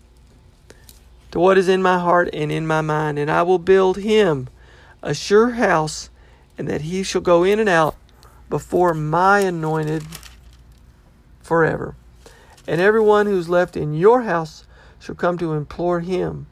to 1.35 1.39
what 1.41 1.57
is 1.57 1.67
in 1.67 1.81
my 1.81 1.99
heart 1.99 2.29
and 2.31 2.49
in 2.49 2.65
my 2.65 2.79
mind, 2.79 3.19
and 3.19 3.29
I 3.29 3.43
will 3.43 3.59
build 3.59 3.97
him 3.97 4.47
a 5.03 5.13
sure 5.13 5.49
house, 5.49 6.09
and 6.57 6.65
that 6.69 6.83
he 6.83 7.03
shall 7.03 7.19
go 7.19 7.43
in 7.43 7.59
and 7.59 7.67
out 7.67 7.97
before 8.49 8.93
my 8.93 9.39
anointed 9.39 10.03
forever. 11.41 11.93
And 12.65 12.79
everyone 12.79 13.25
who's 13.25 13.49
left 13.49 13.75
in 13.75 13.93
your 13.93 14.21
house 14.21 14.63
shall 14.97 15.15
come 15.15 15.37
to 15.39 15.51
implore 15.51 15.99
him 15.99 16.47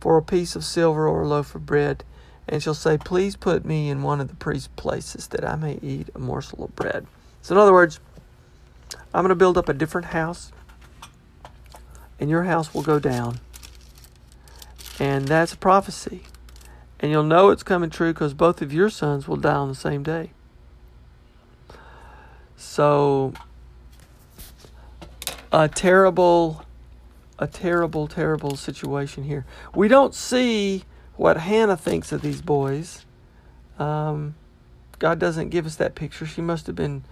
for 0.00 0.18
a 0.18 0.22
piece 0.22 0.54
of 0.54 0.66
silver 0.66 1.08
or 1.08 1.22
a 1.22 1.26
loaf 1.26 1.54
of 1.54 1.64
bread, 1.64 2.04
and 2.46 2.62
shall 2.62 2.74
say, 2.74 2.98
Please 2.98 3.36
put 3.36 3.64
me 3.64 3.88
in 3.88 4.02
one 4.02 4.20
of 4.20 4.28
the 4.28 4.36
priest's 4.36 4.68
places 4.76 5.28
that 5.28 5.48
I 5.48 5.56
may 5.56 5.78
eat 5.80 6.10
a 6.14 6.18
morsel 6.18 6.64
of 6.64 6.76
bread. 6.76 7.06
So, 7.40 7.54
in 7.54 7.58
other 7.58 7.72
words, 7.72 8.00
I'm 9.14 9.22
going 9.22 9.30
to 9.30 9.34
build 9.34 9.56
up 9.56 9.70
a 9.70 9.72
different 9.72 10.08
house, 10.08 10.52
and 12.20 12.28
your 12.28 12.44
house 12.44 12.74
will 12.74 12.82
go 12.82 12.98
down. 12.98 13.40
And 14.98 15.26
that's 15.26 15.52
a 15.52 15.56
prophecy. 15.56 16.22
And 17.00 17.10
you'll 17.10 17.24
know 17.24 17.50
it's 17.50 17.62
coming 17.62 17.90
true 17.90 18.12
because 18.12 18.34
both 18.34 18.62
of 18.62 18.72
your 18.72 18.88
sons 18.88 19.26
will 19.28 19.36
die 19.36 19.54
on 19.54 19.68
the 19.68 19.74
same 19.74 20.02
day. 20.02 20.30
So, 22.56 23.34
a 25.52 25.68
terrible, 25.68 26.64
a 27.38 27.46
terrible, 27.46 28.06
terrible 28.06 28.56
situation 28.56 29.24
here. 29.24 29.44
We 29.74 29.88
don't 29.88 30.14
see 30.14 30.84
what 31.16 31.36
Hannah 31.36 31.76
thinks 31.76 32.12
of 32.12 32.22
these 32.22 32.40
boys. 32.40 33.04
Um, 33.78 34.34
God 34.98 35.18
doesn't 35.18 35.50
give 35.50 35.66
us 35.66 35.76
that 35.76 35.94
picture. 35.94 36.26
She 36.26 36.40
must 36.40 36.66
have 36.66 36.76
been 36.76 37.04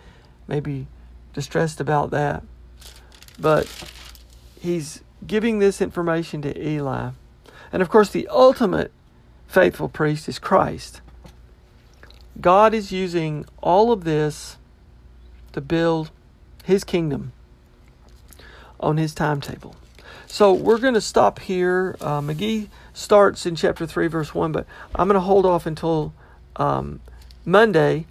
maybe 0.47 0.87
distressed 1.35 1.81
about 1.81 2.11
that. 2.11 2.43
But 3.39 3.69
he's 4.61 5.03
giving 5.27 5.59
this 5.59 5.81
information 5.81 6.43
to 6.43 6.69
Eli. 6.69 7.11
And 7.73 7.83
of 7.83 7.89
course, 7.91 8.11
the 8.11 8.29
ultimate 8.29 8.93
faithful 9.49 9.89
priest 9.89 10.29
is 10.29 10.39
Christ. 10.39 11.01
God 12.41 12.75
is 12.75 12.93
using 12.93 13.47
all 13.63 13.93
of 13.93 14.05
this 14.05 14.59
to 15.53 15.61
build 15.61 16.11
his 16.65 16.85
kingdom 16.85 17.33
on 18.81 18.97
his 18.99 19.15
timetable. 19.15 19.77
So 20.27 20.53
we're 20.53 20.79
going 20.79 20.95
to 20.95 21.01
stop 21.01 21.41
here. 21.41 21.97
Uh, 22.01 22.21
McGee 22.21 22.69
starts 22.95 23.47
in 23.47 23.57
chapter 23.57 23.87
3, 23.87 24.09
verse 24.09 24.35
1, 24.35 24.53
but 24.53 24.67
I'm 24.95 25.09
going 25.09 25.15
to 25.15 25.21
hold 25.21 25.47
off 25.47 25.67
until 25.67 26.15
um, 26.57 27.01
Monday 27.45 28.07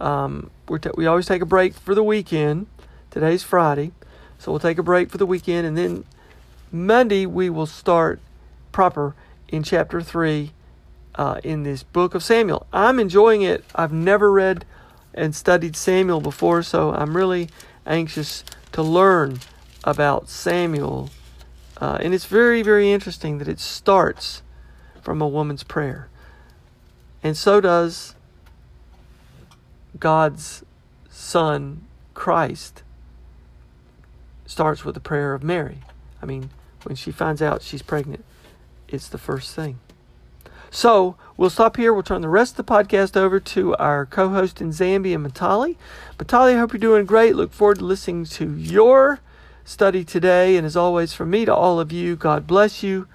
Um, 0.00 0.50
t- 0.78 0.90
we 0.96 1.06
always 1.06 1.26
take 1.26 1.42
a 1.42 1.46
break 1.46 1.74
for 1.74 1.94
the 1.94 2.02
weekend. 2.04 2.66
Today's 3.10 3.42
Friday, 3.44 3.92
so 4.38 4.52
we'll 4.52 4.60
take 4.60 4.78
a 4.78 4.82
break 4.82 5.10
for 5.10 5.18
the 5.18 5.26
weekend, 5.26 5.66
and 5.66 5.78
then 5.78 6.04
Monday 6.72 7.26
we 7.26 7.50
will 7.50 7.66
start 7.66 8.20
proper 8.74 9.14
in 9.48 9.62
chapter 9.62 10.02
three 10.02 10.50
uh, 11.14 11.40
in 11.44 11.62
this 11.62 11.84
book 11.84 12.14
of 12.14 12.22
Samuel. 12.22 12.66
I'm 12.72 12.98
enjoying 12.98 13.42
it. 13.42 13.64
I've 13.74 13.92
never 13.92 14.30
read 14.30 14.66
and 15.14 15.34
studied 15.34 15.76
Samuel 15.76 16.20
before, 16.20 16.62
so 16.64 16.92
I'm 16.92 17.16
really 17.16 17.48
anxious 17.86 18.42
to 18.72 18.82
learn 18.82 19.38
about 19.84 20.28
Samuel. 20.28 21.10
Uh, 21.80 21.98
and 22.00 22.12
it's 22.12 22.24
very, 22.24 22.62
very 22.62 22.90
interesting 22.90 23.38
that 23.38 23.46
it 23.46 23.60
starts 23.60 24.42
from 25.02 25.22
a 25.22 25.28
woman's 25.28 25.62
prayer. 25.62 26.08
And 27.22 27.36
so 27.36 27.60
does 27.60 28.16
God's 30.00 30.64
Son, 31.10 31.84
Christ, 32.12 32.82
starts 34.46 34.84
with 34.84 34.94
the 34.94 35.00
prayer 35.00 35.32
of 35.32 35.44
Mary. 35.44 35.78
I 36.20 36.26
mean, 36.26 36.50
when 36.82 36.96
she 36.96 37.12
finds 37.12 37.40
out 37.40 37.62
she's 37.62 37.82
pregnant, 37.82 38.24
it's 38.88 39.08
the 39.08 39.18
first 39.18 39.54
thing. 39.54 39.78
So 40.70 41.16
we'll 41.36 41.50
stop 41.50 41.76
here. 41.76 41.94
We'll 41.94 42.02
turn 42.02 42.22
the 42.22 42.28
rest 42.28 42.58
of 42.58 42.66
the 42.66 42.72
podcast 42.72 43.16
over 43.16 43.38
to 43.38 43.76
our 43.76 44.06
co 44.06 44.30
host 44.30 44.60
in 44.60 44.70
Zambia, 44.70 45.24
Matali. 45.24 45.76
Matali, 46.18 46.56
I 46.56 46.58
hope 46.58 46.72
you're 46.72 46.80
doing 46.80 47.06
great. 47.06 47.36
Look 47.36 47.52
forward 47.52 47.78
to 47.78 47.84
listening 47.84 48.24
to 48.24 48.56
your 48.56 49.20
study 49.64 50.04
today. 50.04 50.56
And 50.56 50.66
as 50.66 50.76
always, 50.76 51.12
from 51.12 51.30
me 51.30 51.44
to 51.44 51.54
all 51.54 51.78
of 51.78 51.92
you, 51.92 52.16
God 52.16 52.46
bless 52.46 52.82
you. 52.82 53.06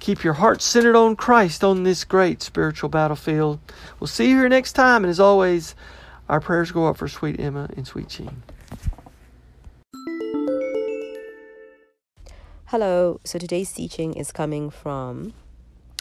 Keep 0.00 0.24
your 0.24 0.32
heart 0.34 0.62
centered 0.62 0.96
on 0.96 1.14
Christ 1.14 1.62
on 1.62 1.82
this 1.82 2.02
great 2.04 2.42
spiritual 2.42 2.88
battlefield. 2.88 3.60
We'll 4.00 4.08
see 4.08 4.30
you 4.30 4.36
here 4.36 4.48
next 4.48 4.72
time. 4.72 5.04
And 5.04 5.10
as 5.10 5.20
always, 5.20 5.74
our 6.28 6.40
prayers 6.40 6.72
go 6.72 6.86
up 6.86 6.96
for 6.96 7.08
sweet 7.08 7.38
Emma 7.38 7.68
and 7.76 7.86
sweet 7.86 8.08
Jean. 8.08 8.42
Hello. 12.72 13.20
So 13.22 13.38
today's 13.38 13.70
teaching 13.70 14.14
is 14.14 14.32
coming 14.32 14.70
from 14.70 15.34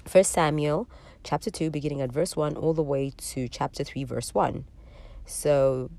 1 0.09 0.23
Samuel 0.23 0.87
chapter 1.21 1.51
2 1.51 1.69
beginning 1.69 1.99
at 1.99 2.13
verse 2.13 2.37
1 2.37 2.55
all 2.55 2.73
the 2.73 2.81
way 2.81 3.11
to 3.33 3.49
chapter 3.49 3.83
3 3.83 4.05
verse 4.05 4.33
1. 4.33 4.63
So 5.25 5.91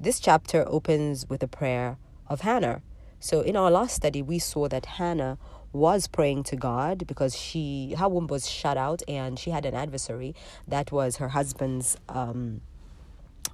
this 0.00 0.18
chapter 0.18 0.64
opens 0.66 1.28
with 1.28 1.44
a 1.44 1.46
prayer 1.46 1.98
of 2.26 2.40
Hannah. 2.40 2.82
So 3.20 3.42
in 3.42 3.54
our 3.54 3.70
last 3.70 3.94
study 3.94 4.20
we 4.20 4.40
saw 4.40 4.66
that 4.66 4.86
Hannah 4.86 5.38
was 5.72 6.08
praying 6.08 6.42
to 6.50 6.56
God 6.56 7.06
because 7.06 7.36
she 7.36 7.94
her 7.96 8.08
womb 8.08 8.26
was 8.26 8.50
shut 8.50 8.76
out 8.76 9.02
and 9.06 9.38
she 9.38 9.50
had 9.52 9.64
an 9.64 9.74
adversary 9.74 10.34
that 10.66 10.90
was 10.90 11.18
her 11.18 11.28
husband's 11.28 11.96
um, 12.08 12.62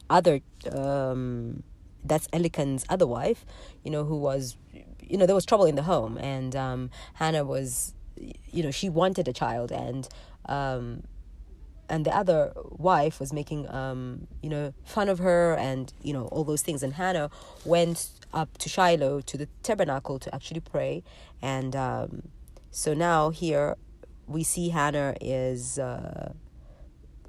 other 0.08 0.40
um, 0.72 1.62
that's 2.04 2.28
Elkanah's 2.32 2.84
other 2.88 3.06
wife, 3.06 3.44
you 3.82 3.90
know, 3.90 4.04
who 4.04 4.16
was 4.16 4.56
you 5.08 5.16
know 5.16 5.26
there 5.26 5.34
was 5.34 5.46
trouble 5.46 5.64
in 5.64 5.74
the 5.74 5.82
home 5.82 6.18
and 6.18 6.54
um, 6.56 6.90
Hannah 7.14 7.44
was 7.44 7.94
you 8.16 8.62
know 8.62 8.70
she 8.70 8.88
wanted 8.88 9.28
a 9.28 9.32
child 9.32 9.72
and 9.72 10.08
um, 10.46 11.02
and 11.88 12.04
the 12.04 12.16
other 12.16 12.52
wife 12.70 13.20
was 13.20 13.32
making 13.32 13.68
um, 13.70 14.26
you 14.42 14.48
know 14.48 14.72
fun 14.84 15.08
of 15.08 15.18
her 15.18 15.54
and 15.54 15.92
you 16.02 16.12
know 16.12 16.26
all 16.26 16.44
those 16.44 16.62
things. 16.62 16.82
And 16.82 16.94
hannah 16.94 17.30
went 17.64 18.10
up 18.32 18.56
to 18.58 18.68
shiloh 18.68 19.20
to 19.20 19.36
the 19.36 19.48
tabernacle 19.62 20.18
to 20.18 20.34
actually 20.34 20.60
pray. 20.60 21.02
And 21.42 21.76
um, 21.76 22.28
so 22.70 22.94
now 22.94 23.30
here 23.30 23.76
we 24.26 24.42
see 24.42 24.70
hannah 24.70 25.14
is 25.20 25.78
uh, 25.78 26.32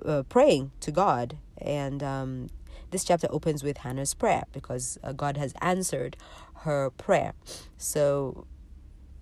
uh, 0.04 0.24
praying 0.24 0.72
to 0.82 0.92
god. 0.92 1.38
And 1.58 2.04
um, 2.04 2.50
this 2.92 3.04
chapter 3.04 3.28
opens 3.30 3.64
with 3.64 3.78
hannah's 3.78 4.14
prayer 4.14 4.44
because 4.52 4.98
uh, 5.04 5.12
god 5.12 5.38
has 5.38 5.54
answered 5.62 6.18
her 6.60 6.90
prayer 6.90 7.34
so 7.78 8.46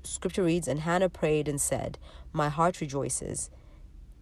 scripture 0.04 0.44
reads 0.44 0.68
and 0.68 0.82
hannah 0.82 1.10
prayed 1.10 1.48
and 1.48 1.60
said 1.62 1.98
my 2.32 2.50
heart 2.50 2.82
rejoices 2.82 3.50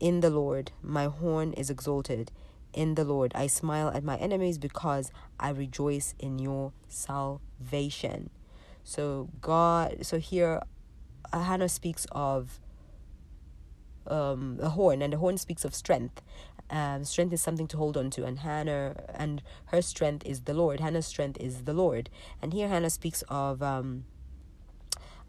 in 0.02 0.22
the 0.22 0.32
Lord, 0.32 0.72
my 0.82 1.06
horn 1.06 1.54
is 1.54 1.70
exalted. 1.70 2.32
In 2.74 2.96
the 2.96 3.04
Lord, 3.04 3.32
I 3.36 3.46
smile 3.48 3.90
at 3.90 4.04
my 4.04 4.18
enemies 4.18 4.58
because 4.58 5.12
I 5.40 5.52
rejoice 5.52 6.16
in 6.18 6.40
your 6.40 6.74
salvation. 6.90 8.32
So, 8.84 9.30
God, 9.42 10.04
so 10.04 10.18
here, 10.18 10.64
Hannah 11.32 11.70
speaks 11.70 12.08
of 12.12 12.60
um, 14.08 14.58
a 14.60 14.70
horn, 14.70 15.04
and 15.04 15.14
the 15.14 15.18
horn 15.18 15.38
speaks 15.38 15.64
of 15.64 15.76
strength. 15.76 16.24
Um, 16.72 17.04
strength 17.04 17.34
is 17.34 17.42
something 17.42 17.68
to 17.68 17.78
hold 17.78 17.98
on 17.98 18.10
to, 18.12 18.24
and 18.24 18.40
Hannah 18.40 18.96
and 19.14 19.44
her 19.66 19.82
strength 19.82 20.26
is 20.26 20.42
the 20.42 20.54
Lord. 20.54 20.80
Hannah's 20.80 21.06
strength 21.06 21.38
is 21.42 21.66
the 21.66 21.74
Lord, 21.74 22.10
and 22.42 22.54
here 22.54 22.70
Hannah 22.70 22.90
speaks 22.90 23.24
of 23.28 23.62
um, 23.62 24.06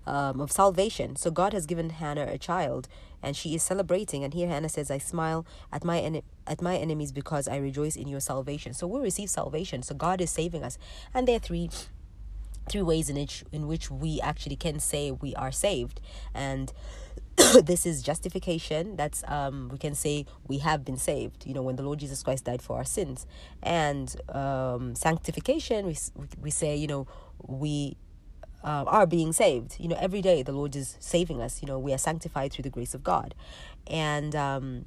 um, 0.06 0.40
of 0.40 0.52
salvation. 0.52 1.16
So 1.16 1.32
God 1.32 1.52
has 1.52 1.66
given 1.66 1.90
Hannah 1.90 2.28
a 2.28 2.38
child, 2.38 2.86
and 3.22 3.36
she 3.36 3.56
is 3.56 3.62
celebrating. 3.62 4.22
And 4.22 4.34
here 4.34 4.46
Hannah 4.46 4.68
says, 4.68 4.88
"I 4.88 4.98
smile 4.98 5.44
at 5.72 5.84
my 5.84 5.98
en- 5.98 6.22
at 6.46 6.62
my 6.62 6.76
enemies 6.76 7.10
because 7.10 7.48
I 7.48 7.56
rejoice 7.56 7.96
in 7.96 8.06
your 8.06 8.20
salvation." 8.20 8.72
So 8.72 8.86
we 8.86 9.00
receive 9.00 9.28
salvation. 9.28 9.82
So 9.82 9.96
God 9.96 10.20
is 10.20 10.30
saving 10.30 10.62
us, 10.62 10.78
and 11.12 11.26
there 11.26 11.36
are 11.36 11.40
three 11.40 11.70
three 12.68 12.82
ways 12.82 13.10
in 13.10 13.16
which 13.16 13.44
in 13.50 13.66
which 13.66 13.90
we 13.90 14.20
actually 14.20 14.56
can 14.56 14.78
say 14.78 15.10
we 15.10 15.34
are 15.34 15.50
saved, 15.50 16.00
and 16.32 16.72
this 17.62 17.86
is 17.86 18.02
justification. 18.02 18.96
That's 18.96 19.24
um 19.28 19.68
we 19.72 19.78
can 19.78 19.94
say 19.94 20.26
we 20.46 20.58
have 20.58 20.84
been 20.84 20.96
saved. 20.96 21.46
You 21.46 21.54
know 21.54 21.62
when 21.62 21.76
the 21.76 21.82
Lord 21.82 21.98
Jesus 21.98 22.22
Christ 22.22 22.44
died 22.44 22.62
for 22.62 22.76
our 22.76 22.84
sins, 22.84 23.26
and 23.62 24.14
um, 24.28 24.94
sanctification. 24.94 25.86
We 25.86 25.96
we 26.40 26.50
say 26.50 26.76
you 26.76 26.86
know 26.86 27.06
we 27.46 27.96
uh, 28.64 28.84
are 28.86 29.06
being 29.06 29.32
saved. 29.32 29.76
You 29.78 29.88
know, 29.88 29.96
every 29.98 30.22
day 30.22 30.42
the 30.42 30.52
Lord 30.52 30.76
is 30.76 30.96
saving 31.00 31.40
us. 31.40 31.62
You 31.62 31.68
know, 31.68 31.78
we 31.78 31.92
are 31.92 31.98
sanctified 31.98 32.52
through 32.52 32.62
the 32.62 32.70
grace 32.70 32.94
of 32.94 33.02
God, 33.02 33.34
and 33.86 34.34
um, 34.36 34.84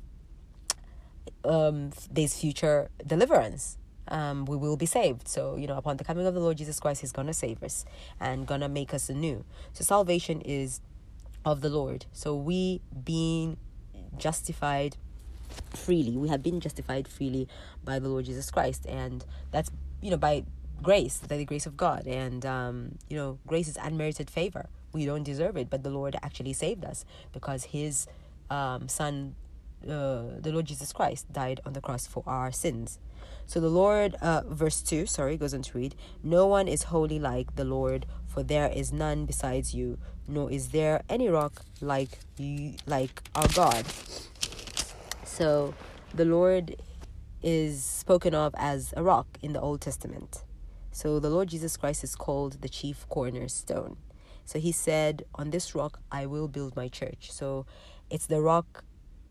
um, 1.44 1.92
there's 2.12 2.38
future 2.38 2.90
deliverance. 3.06 3.78
Um, 4.08 4.46
we 4.46 4.56
will 4.56 4.78
be 4.78 4.86
saved. 4.86 5.28
So 5.28 5.56
you 5.56 5.68
know, 5.68 5.78
upon 5.78 5.98
the 5.98 6.04
coming 6.04 6.28
of 6.28 6.34
the 6.34 6.40
Lord 6.40 6.58
Jesus 6.58 6.80
Christ, 6.80 7.02
He's 7.02 7.12
gonna 7.12 7.34
save 7.34 7.64
us 7.64 7.86
and 8.20 8.46
gonna 8.46 8.70
make 8.70 8.94
us 8.94 9.10
anew. 9.10 9.44
So 9.74 9.84
salvation 9.84 10.42
is 10.42 10.80
of 11.46 11.62
the 11.62 11.70
Lord. 11.70 12.06
So 12.12 12.36
we 12.36 12.82
being 13.04 13.58
justified 14.18 14.98
freely, 15.70 16.18
we 16.18 16.28
have 16.30 16.44
been 16.44 16.60
justified 16.60 17.08
freely 17.08 17.48
by 17.84 18.00
the 18.00 18.10
Lord 18.10 18.26
Jesus 18.26 18.50
Christ, 18.52 18.86
and 18.86 19.24
that's 19.52 19.72
you 20.02 20.12
know 20.12 20.18
by 20.18 20.44
grace, 20.82 21.22
by 21.28 21.38
the 21.38 21.46
grace 21.46 21.66
of 21.66 21.78
God. 21.78 22.06
And, 22.08 22.46
um, 22.46 22.98
you 23.10 23.18
know, 23.18 23.40
grace 23.48 23.68
is 23.68 23.78
unmerited 23.82 24.30
favor. 24.30 24.68
We 24.94 25.06
don't 25.06 25.24
deserve 25.24 25.58
it, 25.58 25.70
but 25.70 25.84
the 25.84 25.90
Lord 25.90 26.16
actually 26.22 26.54
saved 26.54 26.86
us 26.86 27.06
because 27.34 27.66
His 27.66 28.08
um, 28.50 28.88
Son, 28.88 29.36
uh, 29.84 30.40
the 30.40 30.52
Lord 30.52 30.66
Jesus 30.66 30.94
Christ, 30.94 31.32
died 31.34 31.60
on 31.66 31.74
the 31.74 31.82
cross 31.82 32.08
for 32.08 32.24
our 32.26 32.52
sins. 32.52 33.00
So 33.48 33.60
the 33.60 33.70
Lord, 33.70 34.16
uh, 34.22 34.42
verse 34.48 34.82
2, 34.82 35.06
sorry, 35.06 35.38
goes 35.38 35.54
on 35.54 35.62
to 35.64 35.78
read 35.78 35.96
No 36.24 36.48
one 36.48 36.68
is 36.68 36.84
holy 36.84 37.20
like 37.20 37.56
the 37.56 37.66
Lord, 37.66 38.06
for 38.28 38.42
there 38.42 38.70
is 38.70 38.92
none 38.92 39.26
besides 39.26 39.74
you, 39.74 40.00
nor 40.28 40.52
is 40.52 40.70
there 40.70 41.02
any 41.10 41.28
rock 41.30 41.64
like 41.82 42.20
like 42.88 43.22
our 43.36 43.48
God. 43.50 43.86
So 45.24 45.74
the 46.14 46.26
Lord 46.26 46.76
is 47.44 47.84
spoken 47.84 48.34
of 48.34 48.56
as 48.58 48.94
a 48.98 49.04
rock 49.04 49.28
in 49.42 49.54
the 49.54 49.62
Old 49.62 49.82
Testament. 49.82 50.44
So 50.92 51.20
the 51.20 51.30
Lord 51.30 51.50
Jesus 51.50 51.78
Christ 51.78 52.04
is 52.04 52.16
called 52.16 52.62
the 52.62 52.70
chief 52.70 53.06
cornerstone. 53.10 53.98
So 54.46 54.60
he 54.60 54.72
said, 54.72 55.26
On 55.36 55.50
this 55.50 55.76
rock 55.76 56.00
I 56.12 56.26
will 56.26 56.48
build 56.48 56.76
my 56.76 56.88
church. 56.88 57.32
So 57.32 57.66
it's 58.10 58.28
the 58.28 58.42
rock 58.42 58.84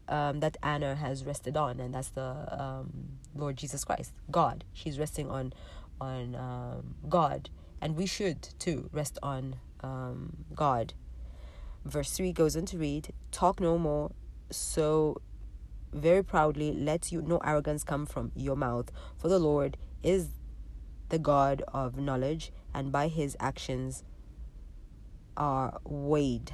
um, 0.09 0.41
that 0.41 0.57
Anna 0.63 0.95
has 0.95 1.25
rested 1.25 1.57
on, 1.57 1.81
and 1.81 1.95
that's 1.95 2.11
the 2.11 2.63
um, 2.63 3.19
Lord 3.35 3.57
Jesus 3.57 3.85
Christ, 3.85 4.13
God. 4.31 4.65
She's 4.73 4.99
resting 4.99 5.31
on 5.31 5.53
on 6.01 6.35
um, 6.35 6.95
God, 7.09 7.49
and 7.81 7.97
we 7.97 8.07
should 8.07 8.43
too 8.59 8.91
rest 8.93 9.19
on 9.23 9.57
um, 9.85 10.45
God. 10.55 10.95
Verse 11.85 12.11
3 12.13 12.33
goes 12.33 12.57
on 12.57 12.65
to 12.67 12.79
read, 12.79 13.13
Talk 13.31 13.61
no 13.61 13.77
more, 13.79 14.13
so 14.51 15.21
very 15.93 16.25
proudly 16.25 16.73
let 16.73 17.13
you 17.13 17.23
no 17.23 17.39
arrogance 17.39 17.85
come 17.85 18.07
from 18.07 18.33
your 18.35 18.57
mouth, 18.57 18.91
for 19.17 19.29
the 19.29 19.39
Lord 19.39 19.77
is 20.03 20.31
the 21.11 21.19
God 21.19 21.63
of 21.69 21.99
knowledge, 21.99 22.51
and 22.73 22.91
by 22.91 23.09
his 23.09 23.37
actions 23.39 24.03
are 25.37 25.79
weighed. 25.85 26.53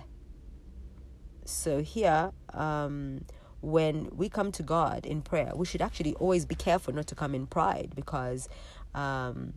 So 1.44 1.82
here, 1.82 2.32
um, 2.52 3.24
when 3.60 4.08
we 4.12 4.28
come 4.28 4.50
to 4.52 4.62
God 4.62 5.06
in 5.06 5.22
prayer, 5.22 5.52
we 5.54 5.66
should 5.66 5.82
actually 5.82 6.14
always 6.14 6.44
be 6.44 6.54
careful 6.54 6.92
not 6.92 7.06
to 7.08 7.14
come 7.14 7.34
in 7.34 7.46
pride 7.46 7.92
because 7.94 8.48
um, 8.94 9.52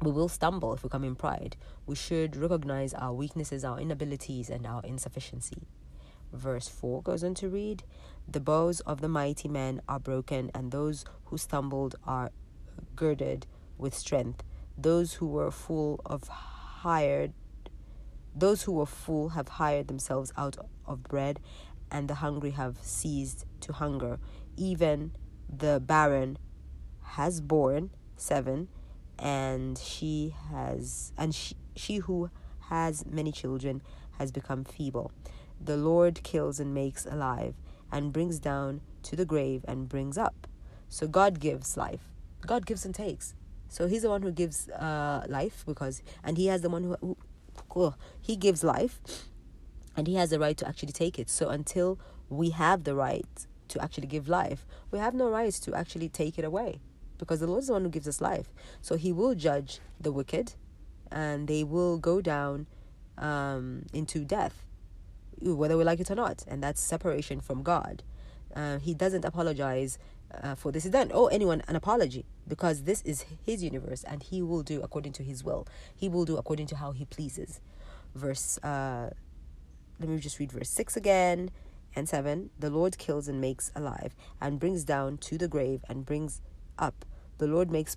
we 0.00 0.10
will 0.10 0.28
stumble 0.28 0.74
if 0.74 0.82
we 0.82 0.90
come 0.90 1.04
in 1.04 1.16
pride. 1.16 1.56
We 1.86 1.94
should 1.94 2.36
recognize 2.36 2.92
our 2.94 3.12
weaknesses, 3.12 3.64
our 3.64 3.80
inabilities, 3.80 4.50
and 4.50 4.66
our 4.66 4.82
insufficiency. 4.84 5.62
Verse 6.32 6.68
4 6.68 7.02
goes 7.02 7.24
on 7.24 7.34
to 7.34 7.48
read 7.48 7.82
The 8.28 8.40
bows 8.40 8.80
of 8.80 9.00
the 9.00 9.08
mighty 9.08 9.48
men 9.48 9.80
are 9.88 10.00
broken, 10.00 10.50
and 10.54 10.70
those 10.70 11.04
who 11.26 11.38
stumbled 11.38 11.96
are 12.04 12.30
girded 12.94 13.46
with 13.78 13.94
strength. 13.94 14.42
Those 14.76 15.14
who 15.14 15.26
were 15.26 15.50
full 15.50 16.00
of 16.04 16.28
hired 16.28 17.32
those 18.38 18.64
who 18.64 18.72
were 18.72 18.86
full 18.86 19.30
have 19.30 19.48
hired 19.48 19.88
themselves 19.88 20.30
out 20.36 20.58
of 20.84 21.02
bread, 21.02 21.40
and 21.90 22.06
the 22.06 22.16
hungry 22.16 22.50
have 22.50 22.76
ceased 22.82 23.46
to 23.62 23.72
hunger. 23.72 24.18
Even 24.58 25.12
the 25.48 25.80
barren 25.80 26.36
has 27.02 27.40
borne 27.40 27.90
seven, 28.16 28.68
and 29.18 29.78
she 29.78 30.34
has 30.50 31.12
and 31.16 31.34
she, 31.34 31.54
she 31.74 31.96
who 31.96 32.30
has 32.68 33.06
many 33.06 33.32
children 33.32 33.82
has 34.18 34.32
become 34.32 34.64
feeble. 34.64 35.12
The 35.60 35.76
Lord 35.76 36.22
kills 36.22 36.60
and 36.60 36.74
makes 36.74 37.06
alive, 37.06 37.54
and 37.90 38.12
brings 38.12 38.38
down 38.38 38.80
to 39.04 39.16
the 39.16 39.24
grave 39.24 39.64
and 39.66 39.88
brings 39.88 40.18
up. 40.18 40.46
So 40.88 41.06
God 41.06 41.40
gives 41.40 41.76
life. 41.76 42.12
God 42.46 42.66
gives 42.66 42.84
and 42.84 42.94
takes. 42.94 43.34
So 43.68 43.86
He's 43.86 44.02
the 44.02 44.10
one 44.10 44.22
who 44.22 44.32
gives 44.32 44.68
uh, 44.70 45.24
life 45.28 45.64
because, 45.66 46.02
and 46.22 46.36
He 46.36 46.46
has 46.46 46.62
the 46.62 46.68
one 46.68 46.84
who, 46.84 46.96
who 47.00 47.16
oh, 47.74 47.94
He 48.20 48.36
gives 48.36 48.62
life, 48.62 49.00
and 49.96 50.06
He 50.06 50.14
has 50.14 50.30
the 50.30 50.38
right 50.38 50.56
to 50.56 50.68
actually 50.68 50.92
take 50.92 51.18
it. 51.18 51.30
So 51.30 51.48
until 51.48 51.98
we 52.28 52.50
have 52.50 52.84
the 52.84 52.94
right 52.94 53.46
to 53.68 53.82
actually 53.82 54.06
give 54.06 54.28
life, 54.28 54.66
we 54.90 54.98
have 54.98 55.14
no 55.14 55.28
right 55.28 55.52
to 55.52 55.74
actually 55.74 56.08
take 56.08 56.38
it 56.38 56.44
away 56.44 56.80
because 57.18 57.40
the 57.40 57.46
Lord 57.46 57.60
is 57.60 57.66
the 57.68 57.74
one 57.74 57.82
who 57.82 57.90
gives 57.90 58.08
us 58.08 58.20
life. 58.20 58.48
So 58.80 58.96
He 58.96 59.12
will 59.12 59.34
judge 59.34 59.80
the 60.00 60.12
wicked, 60.12 60.54
and 61.10 61.48
they 61.48 61.64
will 61.64 61.98
go 61.98 62.20
down 62.20 62.66
um, 63.18 63.86
into 63.92 64.24
death, 64.24 64.66
whether 65.40 65.76
we 65.76 65.84
like 65.84 66.00
it 66.00 66.10
or 66.10 66.14
not, 66.14 66.44
and 66.46 66.62
that's 66.62 66.80
separation 66.80 67.40
from 67.40 67.62
God. 67.62 68.02
Uh, 68.54 68.78
he 68.78 68.94
doesn't 68.94 69.24
apologize 69.24 69.98
uh, 70.42 70.54
for 70.54 70.72
this. 70.72 70.84
Doesn't 70.84 71.12
owe 71.12 71.26
anyone 71.26 71.62
an 71.68 71.76
apology 71.76 72.24
because 72.48 72.84
this 72.84 73.02
is 73.02 73.26
His 73.44 73.62
universe, 73.62 74.04
and 74.04 74.22
He 74.22 74.42
will 74.42 74.62
do 74.62 74.80
according 74.82 75.12
to 75.14 75.22
His 75.22 75.44
will. 75.44 75.66
He 75.94 76.08
will 76.08 76.24
do 76.24 76.36
according 76.36 76.66
to 76.68 76.76
how 76.76 76.92
He 76.92 77.04
pleases. 77.04 77.60
Verse. 78.14 78.58
Uh, 78.58 79.10
let 79.98 80.10
me 80.10 80.18
just 80.18 80.38
read 80.38 80.52
verse 80.52 80.68
six 80.68 80.96
again 80.96 81.50
and 81.94 82.08
seven. 82.08 82.50
The 82.58 82.68
Lord 82.70 82.98
kills 82.98 83.28
and 83.28 83.40
makes 83.40 83.70
alive, 83.74 84.14
and 84.40 84.58
brings 84.58 84.84
down 84.84 85.18
to 85.18 85.38
the 85.38 85.48
grave 85.48 85.84
and 85.88 86.04
brings 86.04 86.42
up. 86.78 87.04
The 87.38 87.46
Lord 87.46 87.70
makes 87.70 87.96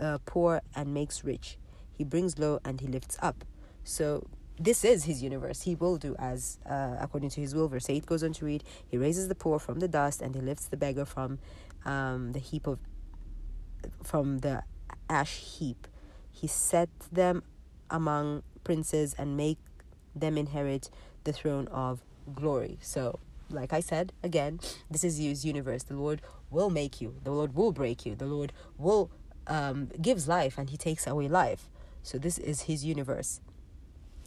uh, 0.00 0.18
poor 0.24 0.62
and 0.74 0.92
makes 0.92 1.24
rich. 1.24 1.58
He 1.90 2.04
brings 2.04 2.38
low 2.38 2.60
and 2.64 2.80
he 2.80 2.86
lifts 2.86 3.18
up. 3.20 3.44
So 3.84 4.26
this 4.58 4.84
is 4.84 5.04
his 5.04 5.22
universe. 5.22 5.62
He 5.62 5.74
will 5.74 5.96
do 5.96 6.16
as 6.18 6.58
uh, 6.68 6.96
according 7.00 7.30
to 7.30 7.40
his 7.40 7.54
will. 7.54 7.68
Verse 7.68 7.88
8 7.88 8.06
goes 8.06 8.22
on 8.22 8.32
to 8.34 8.44
read 8.44 8.64
He 8.86 8.96
raises 8.96 9.28
the 9.28 9.34
poor 9.34 9.58
from 9.58 9.80
the 9.80 9.88
dust 9.88 10.20
and 10.20 10.34
he 10.34 10.40
lifts 10.40 10.66
the 10.66 10.76
beggar 10.76 11.04
from 11.04 11.38
um, 11.84 12.32
the 12.32 12.38
heap 12.38 12.66
of 12.66 12.78
from 14.02 14.38
the 14.38 14.62
ash 15.08 15.36
heap. 15.36 15.86
He 16.30 16.46
set 16.46 16.88
them 17.12 17.42
among 17.90 18.42
princes 18.64 19.14
and 19.18 19.36
make 19.36 19.58
them 20.14 20.36
inherit 20.36 20.90
the 21.24 21.32
throne 21.32 21.68
of 21.68 22.02
glory. 22.34 22.78
So 22.80 23.20
like 23.50 23.72
I 23.72 23.80
said, 23.80 24.12
again, 24.22 24.60
this 24.90 25.04
is 25.04 25.18
his 25.18 25.44
universe. 25.44 25.82
The 25.82 25.96
Lord 25.96 26.20
will 26.50 26.70
make 26.70 27.00
you. 27.00 27.16
The 27.24 27.30
Lord 27.30 27.54
will 27.54 27.72
break 27.72 28.04
you. 28.06 28.14
The 28.14 28.26
Lord 28.26 28.52
will 28.76 29.10
um, 29.46 29.90
gives 30.00 30.28
life 30.28 30.58
and 30.58 30.70
he 30.70 30.76
takes 30.76 31.06
away 31.06 31.28
life. 31.28 31.68
So 32.02 32.18
this 32.18 32.38
is 32.38 32.62
his 32.62 32.84
universe. 32.84 33.40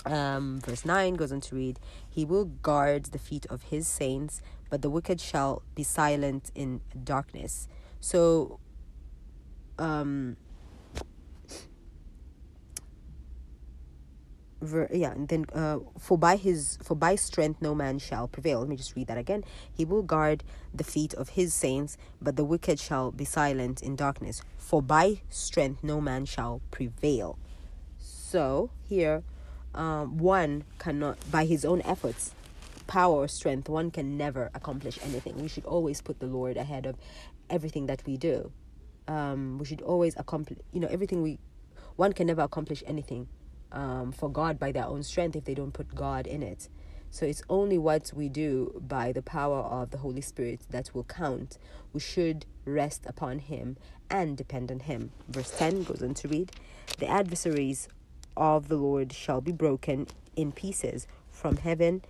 Um, 0.06 0.60
verse 0.66 0.84
9 0.84 1.16
goes 1.16 1.32
on 1.32 1.42
to 1.42 1.56
read, 1.56 1.80
He 2.10 2.26
will 2.26 2.46
guard 2.46 3.06
the 3.06 3.20
feet 3.20 3.46
of 3.50 3.64
his 3.64 3.88
saints, 3.88 4.42
but 4.70 4.82
the 4.82 4.90
wicked 4.90 5.22
shall 5.22 5.62
be 5.76 5.84
silent 5.84 6.52
in 6.56 6.82
darkness. 7.04 7.68
So, 8.00 8.60
um, 9.78 10.38
ver, 14.62 14.88
yeah 14.94 15.12
and 15.12 15.28
then 15.28 15.46
uh, 15.54 15.80
for 16.00 16.18
by 16.18 16.36
his 16.36 16.78
for 16.82 16.96
by 16.96 17.16
strength 17.16 17.62
no 17.62 17.76
man 17.76 18.00
shall 18.00 18.28
prevail. 18.28 18.60
Let 18.60 18.70
me 18.70 18.76
just 18.76 18.96
read 18.96 19.08
that 19.08 19.18
again. 19.18 19.44
He 19.72 19.86
will 19.86 20.04
guard 20.04 20.44
the 20.74 20.84
feet 20.84 21.14
of 21.16 21.30
his 21.30 21.54
saints 21.54 21.98
but 22.22 22.36
the 22.36 22.46
wicked 22.46 22.80
shall 22.80 23.12
be 23.12 23.26
silent 23.26 23.82
in 23.82 23.96
darkness. 23.96 24.42
For 24.58 24.82
by 24.82 25.22
strength 25.30 25.84
no 25.84 26.00
man 26.00 26.26
shall 26.26 26.62
prevail. 26.72 27.38
So 27.98 28.72
here 28.88 29.24
um, 29.74 30.18
one 30.18 30.64
cannot 30.80 31.18
by 31.32 31.46
his 31.46 31.66
own 31.66 31.82
efforts 31.82 32.34
power 32.88 33.16
or 33.24 33.28
strength 33.28 33.70
one 33.70 33.90
can 33.90 34.18
never 34.18 34.50
accomplish 34.54 35.00
anything. 35.04 35.42
We 35.42 35.48
should 35.48 35.66
always 35.66 36.02
put 36.02 36.20
the 36.20 36.28
lord 36.28 36.58
ahead 36.58 36.86
of 36.86 36.96
everything 37.50 37.86
that 37.88 38.04
we 38.06 38.18
do. 38.18 38.52
Um, 39.08 39.58
we 39.58 39.66
should 39.66 39.82
always 39.82 40.16
accomplish 40.18 40.60
you 40.72 40.80
know 40.80 40.88
everything 40.88 41.22
we 41.22 41.40
one 41.96 42.14
can 42.14 42.28
never 42.28 42.42
accomplish 42.42 42.84
anything 42.88 43.28
um, 43.72 44.12
for 44.12 44.30
God 44.30 44.60
by 44.60 44.72
their 44.72 44.86
own 44.86 45.04
strength 45.04 45.36
if 45.36 45.46
they 45.46 45.54
don't 45.54 45.74
put 45.74 45.94
God 45.96 46.28
in 46.28 46.44
it. 46.44 46.70
So 47.10 47.26
it's 47.26 47.44
only 47.50 47.78
what 47.78 48.12
we 48.16 48.30
do 48.30 48.82
by 48.88 49.12
the 49.12 49.22
power 49.22 49.60
of 49.60 49.92
the 49.92 49.98
Holy 49.98 50.22
Spirit 50.22 50.62
that 50.70 50.96
will 50.96 51.04
count. 51.04 51.58
We 51.92 52.00
should 52.00 52.46
rest 52.64 53.06
upon 53.06 53.40
Him 53.40 53.78
and 54.10 54.38
depend 54.38 54.72
on 54.72 54.80
Him. 54.82 55.12
Verse 55.28 55.52
10 55.58 55.84
goes 55.84 56.02
on 56.02 56.14
to 56.16 56.28
read 56.30 56.52
The 57.00 57.08
adversaries 57.08 57.90
of 58.38 58.70
the 58.70 58.78
Lord 58.78 59.12
shall 59.12 59.42
be 59.42 59.52
broken 59.52 60.08
in 60.36 60.52
pieces. 60.52 61.08
From 61.30 61.58
heaven 61.58 62.02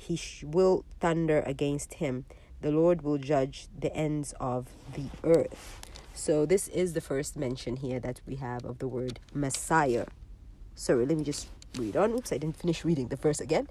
he 0.00 0.16
sh- 0.16 0.44
will 0.44 0.84
thunder 0.98 1.40
against 1.46 1.94
him. 1.94 2.24
The 2.62 2.70
Lord 2.70 3.02
will 3.02 3.18
judge 3.18 3.68
the 3.78 3.94
ends 3.94 4.34
of 4.40 4.68
the 4.94 5.06
earth. 5.24 5.80
So, 6.14 6.44
this 6.44 6.68
is 6.68 6.92
the 6.92 7.00
first 7.00 7.36
mention 7.36 7.76
here 7.76 8.00
that 8.00 8.20
we 8.26 8.36
have 8.36 8.64
of 8.64 8.78
the 8.78 8.88
word 8.88 9.20
Messiah. 9.32 10.06
Sorry, 10.80 11.04
let 11.04 11.18
me 11.18 11.24
just 11.24 11.46
read 11.76 11.94
on. 11.94 12.12
Oops, 12.12 12.32
I 12.32 12.38
didn't 12.38 12.56
finish 12.56 12.86
reading 12.86 13.08
the 13.08 13.16
verse 13.16 13.38
again. 13.38 13.68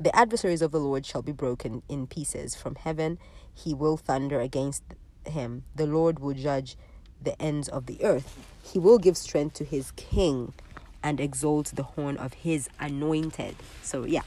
The 0.00 0.14
adversaries 0.14 0.60
of 0.60 0.72
the 0.72 0.80
Lord 0.80 1.06
shall 1.06 1.22
be 1.22 1.30
broken 1.30 1.84
in 1.88 2.08
pieces. 2.08 2.56
From 2.56 2.74
heaven 2.74 3.20
he 3.54 3.74
will 3.74 3.96
thunder 3.96 4.40
against 4.40 4.82
him. 5.24 5.62
The 5.76 5.86
Lord 5.86 6.18
will 6.18 6.34
judge 6.34 6.76
the 7.22 7.40
ends 7.40 7.68
of 7.68 7.86
the 7.86 8.02
earth. 8.02 8.36
He 8.60 8.80
will 8.80 8.98
give 8.98 9.16
strength 9.16 9.54
to 9.54 9.64
his 9.64 9.92
king 9.92 10.52
and 11.00 11.20
exalt 11.20 11.66
the 11.76 11.84
horn 11.84 12.16
of 12.16 12.34
his 12.34 12.68
anointed. 12.80 13.54
So, 13.84 14.04
yeah, 14.04 14.22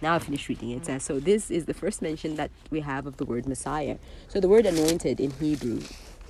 now 0.00 0.14
I 0.14 0.20
finished 0.20 0.48
reading 0.48 0.70
it. 0.70 1.02
So, 1.02 1.18
this 1.18 1.50
is 1.50 1.64
the 1.64 1.74
first 1.74 2.00
mention 2.00 2.36
that 2.36 2.52
we 2.70 2.78
have 2.78 3.08
of 3.08 3.16
the 3.16 3.24
word 3.24 3.44
Messiah. 3.44 3.98
So, 4.28 4.38
the 4.38 4.48
word 4.48 4.66
anointed 4.66 5.18
in 5.18 5.32
Hebrew 5.32 5.80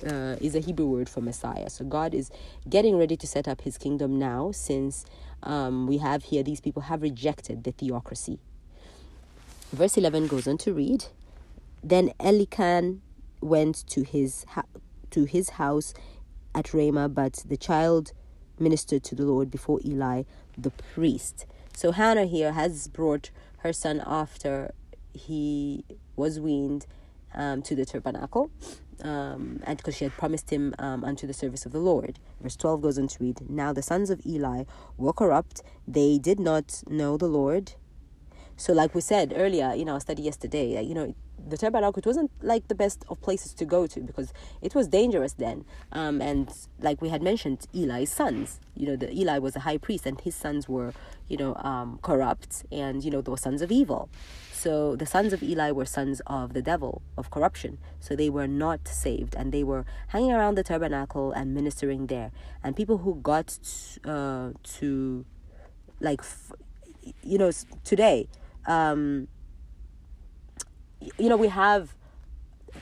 uh, 0.05 0.37
is 0.41 0.55
a 0.55 0.59
Hebrew 0.59 0.85
word 0.87 1.09
for 1.09 1.21
Messiah. 1.21 1.69
So, 1.69 1.85
God 1.85 2.13
is 2.13 2.31
getting 2.69 2.97
ready 2.97 3.17
to 3.17 3.27
set 3.27 3.47
up 3.47 3.61
his 3.61 3.77
kingdom 3.77 4.19
now 4.19 4.51
since 4.51 5.05
um, 5.43 5.87
we 5.87 5.97
have 5.97 6.25
here 6.25 6.43
these 6.43 6.61
people 6.61 6.83
have 6.83 7.01
rejected 7.01 7.63
the 7.63 7.71
theocracy. 7.71 8.39
Verse 9.71 9.97
11 9.97 10.27
goes 10.27 10.47
on 10.47 10.57
to 10.59 10.73
read 10.73 11.05
Then 11.83 12.11
Elican 12.19 12.99
went 13.41 13.87
to 13.87 14.03
his, 14.03 14.45
ha- 14.49 14.63
to 15.11 15.25
his 15.25 15.51
house 15.51 15.93
at 16.55 16.73
Ramah, 16.73 17.09
but 17.09 17.43
the 17.45 17.57
child 17.57 18.13
ministered 18.59 19.03
to 19.05 19.15
the 19.15 19.23
Lord 19.23 19.49
before 19.49 19.79
Eli 19.83 20.23
the 20.57 20.71
priest. 20.71 21.45
So 21.75 21.91
Hannah 21.91 22.25
here 22.25 22.51
has 22.53 22.87
brought 22.87 23.31
her 23.59 23.73
son 23.73 24.01
after 24.05 24.73
he 25.13 25.83
was 26.15 26.39
weaned 26.39 26.85
um, 27.33 27.61
to 27.63 27.75
the 27.75 27.85
tabernacle 27.85 28.51
um, 29.03 29.59
and 29.63 29.77
because 29.77 29.95
she 29.95 30.05
had 30.05 30.13
promised 30.13 30.49
him 30.49 30.73
um, 30.79 31.03
unto 31.03 31.27
the 31.27 31.33
service 31.33 31.65
of 31.65 31.71
the 31.71 31.79
Lord. 31.79 32.19
Verse 32.41 32.55
12 32.55 32.81
goes 32.81 32.97
on 32.97 33.07
to 33.07 33.17
read 33.23 33.49
Now 33.49 33.73
the 33.73 33.81
sons 33.81 34.09
of 34.09 34.25
Eli 34.25 34.63
were 34.97 35.13
corrupt, 35.13 35.61
they 35.87 36.17
did 36.17 36.39
not 36.39 36.83
know 36.87 37.17
the 37.17 37.27
Lord. 37.27 37.73
So, 38.55 38.71
like 38.71 38.93
we 38.93 39.01
said 39.01 39.33
earlier 39.35 39.71
in 39.71 39.89
our 39.89 39.99
study 39.99 40.21
yesterday, 40.21 40.81
you 40.83 40.93
know, 40.93 41.15
the 41.45 41.57
tabernacle 41.57 41.99
it 41.99 42.05
wasn't 42.05 42.31
like 42.41 42.67
the 42.67 42.75
best 42.75 43.03
of 43.09 43.19
places 43.21 43.53
to 43.55 43.65
go 43.65 43.87
to 43.87 43.99
because 43.99 44.31
it 44.61 44.75
was 44.75 44.87
dangerous 44.87 45.33
then. 45.33 45.65
Um, 45.91 46.21
and 46.21 46.49
like 46.79 47.01
we 47.01 47.09
had 47.09 47.21
mentioned, 47.21 47.67
Eli's 47.73 48.11
sons, 48.11 48.59
you 48.75 48.87
know, 48.87 48.95
the 48.95 49.11
Eli 49.11 49.39
was 49.39 49.55
a 49.55 49.61
high 49.61 49.77
priest, 49.77 50.05
and 50.05 50.19
his 50.21 50.35
sons 50.35 50.69
were, 50.69 50.93
you 51.27 51.37
know, 51.37 51.55
um, 51.55 51.99
corrupt, 52.01 52.63
and 52.71 53.03
you 53.03 53.11
know, 53.11 53.21
they 53.21 53.31
were 53.31 53.37
sons 53.37 53.61
of 53.61 53.71
evil. 53.71 54.09
So 54.63 54.95
the 54.95 55.05
sons 55.05 55.33
of 55.33 55.43
Eli 55.43 55.71
were 55.71 55.83
sons 55.83 56.21
of 56.25 56.53
the 56.53 56.61
devil, 56.61 57.01
of 57.17 57.29
corruption. 57.29 57.79
So 57.99 58.15
they 58.15 58.29
were 58.29 58.47
not 58.47 58.87
saved 58.87 59.35
and 59.35 59.51
they 59.51 59.61
were 59.61 59.85
hanging 60.07 60.31
around 60.31 60.55
the 60.55 60.63
tabernacle 60.63 61.33
and 61.33 61.53
ministering 61.53 62.07
there. 62.07 62.31
And 62.63 62.73
people 62.73 62.99
who 62.99 63.15
got 63.15 63.59
uh, 64.05 64.51
to, 64.79 65.25
like, 65.99 66.21
you 67.21 67.37
know, 67.37 67.51
today, 67.83 68.29
um, 68.65 69.27
you 71.17 71.27
know, 71.27 71.35
we 71.35 71.49
have, 71.49 71.93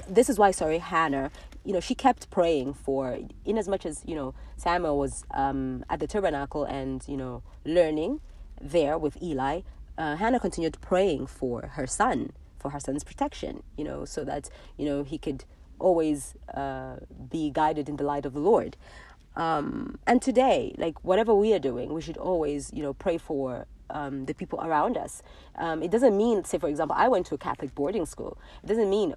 this 0.08 0.30
is 0.30 0.38
why, 0.38 0.52
sorry, 0.52 0.78
Hannah, 0.78 1.32
you 1.66 1.74
know, 1.74 1.80
she 1.80 1.96
kept 1.96 2.30
praying 2.30 2.76
for, 2.76 3.18
in 3.44 3.58
as 3.58 3.68
much 3.68 3.88
as, 3.88 4.04
you 4.06 4.14
know, 4.14 4.36
Samuel 4.56 5.00
was 5.00 5.24
um, 5.32 5.84
at 5.90 6.00
the 6.00 6.06
tabernacle 6.06 6.64
and, 6.64 7.04
you 7.08 7.18
know, 7.18 7.42
learning 7.66 8.22
there 8.62 9.00
with 9.00 9.20
Eli 9.20 9.62
uh, 10.02 10.16
Hannah 10.16 10.40
continued 10.40 10.78
praying 10.82 11.28
for 11.28 11.56
her 11.76 11.86
son, 11.86 12.34
for 12.58 12.72
her 12.72 12.80
son's 12.80 13.04
protection, 13.04 13.62
you 13.78 13.84
know, 13.84 14.04
so 14.06 14.24
that, 14.24 14.50
you 14.78 14.86
know, 14.86 15.04
he 15.04 15.18
could 15.18 15.46
always 15.78 16.34
uh, 16.56 16.96
be 17.30 17.52
guided 17.52 17.88
in 17.88 17.98
the 17.98 18.04
light 18.04 18.26
of 18.26 18.34
the 18.34 18.40
Lord. 18.40 18.78
Um, 19.36 20.00
and 20.08 20.20
today, 20.20 20.74
like 20.78 21.04
whatever 21.04 21.34
we 21.36 21.54
are 21.54 21.60
doing, 21.60 21.94
we 21.94 22.02
should 22.02 22.18
always, 22.18 22.72
you 22.74 22.82
know, 22.82 22.94
pray 22.94 23.18
for 23.20 23.68
um, 23.92 24.26
the 24.26 24.34
people 24.34 24.60
around 24.62 24.98
us. 24.98 25.22
Um, 25.56 25.84
it 25.84 25.92
doesn't 25.92 26.18
mean, 26.18 26.44
say, 26.46 26.58
for 26.58 26.68
example, 26.68 26.96
I 26.98 27.08
went 27.08 27.28
to 27.28 27.36
a 27.36 27.38
Catholic 27.38 27.76
boarding 27.76 28.08
school. 28.08 28.40
It 28.64 28.68
doesn't 28.68 28.90
mean, 28.90 29.14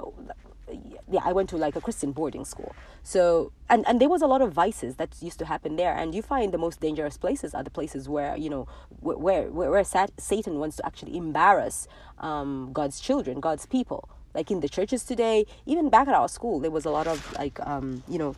yeah, 1.11 1.21
I 1.25 1.33
went 1.33 1.49
to 1.51 1.57
like 1.57 1.77
a 1.77 1.81
Christian 1.81 2.13
boarding 2.13 2.45
school. 2.45 2.75
So, 3.03 3.53
and, 3.69 3.87
and 3.87 4.01
there 4.01 4.09
was 4.09 4.23
a 4.23 4.27
lot 4.27 4.43
of 4.43 4.53
vices 4.53 4.97
that 4.97 5.17
used 5.21 5.39
to 5.41 5.47
happen 5.47 5.77
there. 5.77 5.95
And 5.95 6.15
you 6.15 6.23
find 6.23 6.53
the 6.53 6.59
most 6.59 6.81
dangerous 6.81 7.17
places 7.17 7.55
are 7.55 7.63
the 7.63 7.71
places 7.71 8.09
where, 8.09 8.37
you 8.37 8.51
know, 8.51 8.67
where, 9.01 9.49
where, 9.49 9.71
where 9.71 9.85
Satan 9.85 10.59
wants 10.59 10.77
to 10.77 10.87
actually 10.87 11.17
embarrass 11.17 11.87
um, 12.19 12.71
God's 12.73 13.01
children, 13.01 13.41
God's 13.41 13.67
people. 13.67 14.09
Like 14.35 14.51
in 14.51 14.61
the 14.61 14.69
churches 14.69 15.05
today, 15.05 15.47
even 15.67 15.91
back 15.91 16.09
at 16.09 16.15
our 16.15 16.29
school, 16.29 16.59
there 16.61 16.71
was 16.71 16.85
a 16.85 16.91
lot 16.91 17.07
of 17.07 17.33
like, 17.35 17.61
um, 17.67 18.03
you 18.09 18.19
know, 18.19 18.35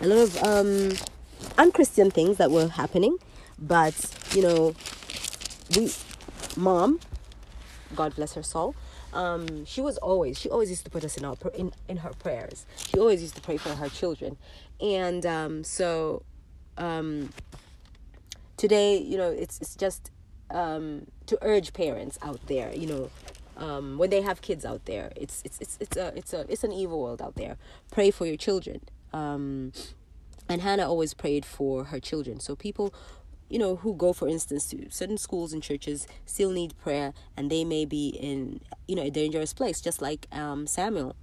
a 0.00 0.06
lot 0.06 0.18
of 0.18 0.42
um, 0.42 0.92
unchristian 1.58 2.10
things 2.10 2.36
that 2.36 2.50
were 2.50 2.68
happening. 2.68 3.16
But, 3.58 3.94
you 4.34 4.42
know, 4.42 4.74
we 5.76 5.92
mom 6.56 7.00
god 7.94 8.14
bless 8.14 8.34
her 8.34 8.42
soul 8.42 8.74
um, 9.12 9.64
she 9.64 9.80
was 9.80 9.98
always 9.98 10.38
she 10.38 10.48
always 10.48 10.70
used 10.70 10.84
to 10.84 10.90
put 10.90 11.04
us 11.04 11.16
in 11.16 11.24
our 11.24 11.36
in, 11.54 11.72
in 11.88 11.98
her 11.98 12.10
prayers. 12.18 12.66
She 12.76 12.98
always 12.98 13.20
used 13.22 13.34
to 13.36 13.40
pray 13.42 13.56
for 13.56 13.70
her 13.70 13.88
children. 13.88 14.36
And 14.80 15.24
um, 15.26 15.64
so 15.64 16.22
um, 16.78 17.30
today 18.56 18.96
you 18.98 19.16
know 19.16 19.30
it's 19.30 19.60
it's 19.60 19.76
just 19.76 20.10
um, 20.50 21.06
to 21.26 21.38
urge 21.42 21.72
parents 21.72 22.18
out 22.22 22.46
there 22.46 22.74
you 22.74 22.86
know 22.86 23.10
um, 23.56 23.98
when 23.98 24.10
they 24.10 24.22
have 24.22 24.40
kids 24.40 24.64
out 24.64 24.84
there 24.86 25.12
it's 25.16 25.42
it's 25.44 25.58
it's 25.60 25.78
it's 25.80 25.96
a 25.96 26.12
it's 26.16 26.32
a 26.32 26.40
it's 26.50 26.64
an 26.64 26.72
evil 26.72 27.00
world 27.02 27.20
out 27.20 27.34
there. 27.36 27.56
Pray 27.90 28.10
for 28.10 28.26
your 28.26 28.36
children. 28.36 28.80
Um, 29.12 29.72
and 30.48 30.60
hannah 30.62 30.88
always 30.88 31.14
prayed 31.14 31.44
for 31.44 31.84
her 31.84 32.00
children. 32.00 32.40
So 32.40 32.56
people 32.56 32.92
you 33.52 33.58
know, 33.58 33.76
who 33.76 33.94
go, 33.94 34.14
for 34.14 34.28
instance, 34.28 34.66
to 34.68 34.90
certain 34.90 35.18
schools 35.18 35.52
and 35.52 35.62
churches 35.62 36.06
still 36.24 36.50
need 36.50 36.74
prayer 36.78 37.12
and 37.36 37.50
they 37.50 37.64
may 37.64 37.84
be 37.84 38.08
in, 38.08 38.62
you 38.88 38.96
know, 38.96 39.02
a 39.02 39.10
dangerous 39.10 39.52
place, 39.52 39.82
just 39.82 40.00
like 40.00 40.26
um, 40.32 40.66
Samuel. 40.66 41.14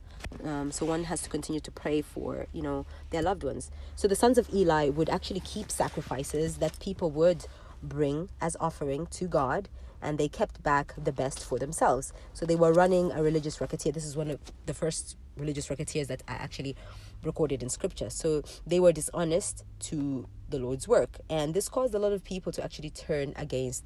Um, 0.46 0.72
so 0.72 0.86
one 0.86 1.06
has 1.06 1.24
to 1.24 1.30
continue 1.30 1.60
to 1.62 1.72
pray 1.72 2.04
for, 2.04 2.46
you 2.54 2.62
know, 2.62 2.86
their 3.10 3.24
loved 3.24 3.44
ones. 3.44 3.72
So 3.96 4.08
the 4.08 4.16
sons 4.16 4.38
of 4.38 4.48
Eli 4.54 4.90
would 4.90 5.10
actually 5.10 5.40
keep 5.40 5.72
sacrifices 5.72 6.58
that 6.58 6.80
people 6.80 7.10
would 7.10 7.48
bring 7.82 8.30
as 8.40 8.56
offering 8.60 9.08
to 9.08 9.26
God 9.26 9.68
and 10.00 10.20
they 10.20 10.28
kept 10.28 10.62
back 10.62 10.94
the 11.04 11.12
best 11.12 11.44
for 11.44 11.58
themselves. 11.58 12.14
So 12.34 12.46
they 12.46 12.56
were 12.56 12.72
running 12.72 13.12
a 13.12 13.24
religious 13.24 13.60
racketeer. 13.60 13.92
This 13.92 14.06
is 14.06 14.16
one 14.16 14.30
of 14.30 14.40
the 14.68 14.76
first 14.76 15.18
religious 15.36 15.68
racketeers 15.72 16.08
that 16.10 16.22
I 16.28 16.34
actually 16.34 16.76
recorded 17.24 17.64
in 17.64 17.70
scripture. 17.70 18.12
So 18.12 18.44
they 18.68 18.80
were 18.80 18.92
dishonest 18.92 19.66
to 19.80 20.28
the 20.50 20.60
Lord's 20.60 20.88
work, 20.88 21.18
and 21.30 21.54
this 21.54 21.70
caused 21.70 21.94
a 21.94 22.00
lot 22.00 22.12
of 22.12 22.24
people 22.24 22.52
to 22.54 22.64
actually 22.64 22.90
turn 22.90 23.34
against, 23.36 23.84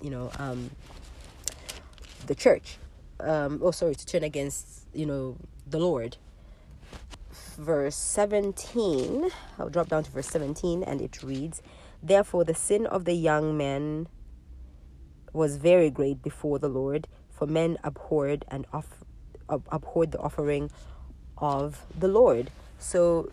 you 0.00 0.10
know, 0.10 0.30
um, 0.38 0.70
the 2.26 2.34
church. 2.34 2.78
Um, 3.20 3.60
oh, 3.62 3.70
sorry, 3.70 3.94
to 3.94 4.06
turn 4.06 4.22
against, 4.22 4.86
you 4.92 5.06
know, 5.06 5.36
the 5.66 5.78
Lord. 5.78 6.16
Verse 7.56 7.96
17, 7.96 9.30
I'll 9.58 9.68
drop 9.68 9.88
down 9.88 10.04
to 10.04 10.10
verse 10.10 10.28
17, 10.28 10.82
and 10.84 11.00
it 11.00 11.22
reads, 11.22 11.60
Therefore, 12.02 12.44
the 12.44 12.54
sin 12.54 12.86
of 12.86 13.04
the 13.04 13.14
young 13.14 13.56
men 13.56 14.06
was 15.32 15.56
very 15.56 15.90
great 15.90 16.22
before 16.22 16.58
the 16.58 16.68
Lord, 16.68 17.08
for 17.30 17.46
men 17.46 17.76
abhorred 17.82 18.44
and 18.48 18.66
off, 18.72 19.04
abhorred 19.48 20.12
the 20.12 20.18
offering 20.18 20.70
of 21.38 21.84
the 21.98 22.08
Lord. 22.08 22.50
So, 22.78 23.30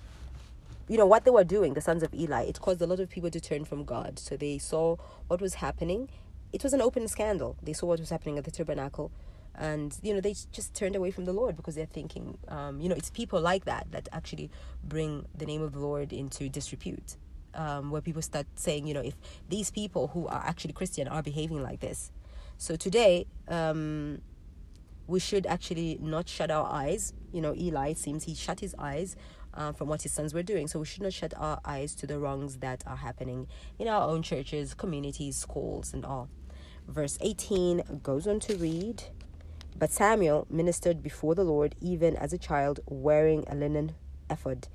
you 0.87 0.97
know, 0.97 1.05
what 1.05 1.25
they 1.25 1.31
were 1.31 1.43
doing, 1.43 1.73
the 1.73 1.81
sons 1.81 2.03
of 2.03 2.13
Eli, 2.13 2.43
it 2.43 2.59
caused 2.59 2.81
a 2.81 2.87
lot 2.87 2.99
of 2.99 3.09
people 3.09 3.29
to 3.31 3.39
turn 3.39 3.65
from 3.65 3.85
God. 3.85 4.19
So 4.19 4.37
they 4.37 4.57
saw 4.57 4.97
what 5.27 5.41
was 5.41 5.55
happening. 5.55 6.09
It 6.53 6.63
was 6.63 6.73
an 6.73 6.81
open 6.81 7.07
scandal. 7.07 7.57
They 7.61 7.73
saw 7.73 7.87
what 7.87 7.99
was 7.99 8.09
happening 8.09 8.37
at 8.37 8.43
the 8.43 8.51
tabernacle. 8.51 9.11
And, 9.57 9.97
you 10.03 10.13
know, 10.13 10.21
they 10.21 10.35
just 10.51 10.73
turned 10.75 10.95
away 10.95 11.11
from 11.11 11.25
the 11.25 11.33
Lord 11.33 11.55
because 11.55 11.75
they're 11.75 11.85
thinking, 11.85 12.37
um, 12.49 12.81
you 12.81 12.89
know, 12.89 12.95
it's 12.95 13.09
people 13.09 13.39
like 13.41 13.65
that 13.65 13.87
that 13.91 14.09
actually 14.11 14.51
bring 14.83 15.25
the 15.35 15.45
name 15.45 15.61
of 15.61 15.71
the 15.73 15.79
Lord 15.79 16.13
into 16.13 16.49
disrepute. 16.49 17.17
Um, 17.53 17.89
where 17.89 18.01
people 18.01 18.21
start 18.21 18.47
saying, 18.55 18.85
you 18.85 18.93
know, 18.93 19.01
if 19.01 19.15
these 19.47 19.71
people 19.71 20.07
who 20.07 20.27
are 20.27 20.43
actually 20.45 20.73
Christian 20.73 21.07
are 21.07 21.23
behaving 21.23 21.63
like 21.63 21.79
this. 21.79 22.11
So 22.57 22.75
today, 22.75 23.27
um, 23.47 24.21
we 25.07 25.21
should 25.21 25.45
actually 25.45 25.97
not 26.01 26.27
shut 26.27 26.51
our 26.51 26.69
eyes. 26.69 27.13
You 27.31 27.41
know, 27.41 27.55
Eli, 27.55 27.93
seems 27.93 28.25
he 28.25 28.35
shut 28.35 28.59
his 28.59 28.75
eyes 28.77 29.15
uh, 29.55 29.71
from 29.71 29.87
what 29.87 30.01
his 30.01 30.11
sons 30.11 30.33
were 30.33 30.43
doing. 30.43 30.67
So 30.67 30.79
we 30.79 30.85
should 30.85 31.03
not 31.03 31.13
shut 31.13 31.33
our 31.37 31.59
eyes 31.65 31.95
to 31.95 32.07
the 32.07 32.19
wrongs 32.19 32.57
that 32.57 32.83
are 32.85 32.97
happening 32.97 33.47
in 33.79 33.87
our 33.87 34.07
own 34.07 34.21
churches, 34.21 34.73
communities, 34.73 35.37
schools, 35.37 35.93
and 35.93 36.05
all. 36.05 36.29
Verse 36.87 37.17
18 37.21 38.01
goes 38.03 38.27
on 38.27 38.39
to 38.41 38.55
read 38.57 39.03
But 39.77 39.91
Samuel 39.91 40.45
ministered 40.49 41.01
before 41.01 41.35
the 41.35 41.43
Lord 41.43 41.75
even 41.81 42.15
as 42.15 42.33
a 42.33 42.37
child, 42.37 42.79
wearing 42.85 43.43
a 43.47 43.55
linen 43.55 43.95
ephod. 44.29 44.67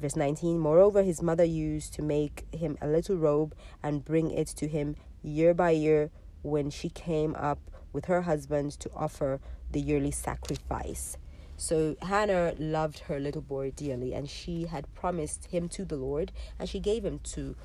Verse 0.00 0.16
19 0.16 0.58
Moreover, 0.58 1.02
his 1.02 1.22
mother 1.22 1.44
used 1.44 1.94
to 1.94 2.02
make 2.02 2.46
him 2.52 2.78
a 2.80 2.86
little 2.86 3.16
robe 3.16 3.54
and 3.82 4.04
bring 4.04 4.30
it 4.30 4.48
to 4.48 4.68
him 4.68 4.96
year 5.22 5.54
by 5.54 5.70
year 5.70 6.10
when 6.42 6.70
she 6.70 6.88
came 6.88 7.34
up 7.36 7.58
with 7.92 8.06
her 8.06 8.22
husband 8.22 8.72
to 8.72 8.90
offer 8.94 9.40
the 9.70 9.80
yearly 9.80 10.10
sacrifice. 10.10 11.16
So 11.56 11.96
Hannah 12.02 12.54
loved 12.58 13.00
her 13.00 13.20
little 13.20 13.40
boy 13.42 13.70
dearly, 13.70 14.12
and 14.12 14.28
she 14.28 14.66
had 14.66 14.92
promised 14.94 15.46
him 15.46 15.68
to 15.70 15.84
the 15.84 15.96
Lord, 15.96 16.32
and 16.58 16.68
she 16.68 16.80
gave 16.80 17.04
him 17.04 17.20
to 17.34 17.56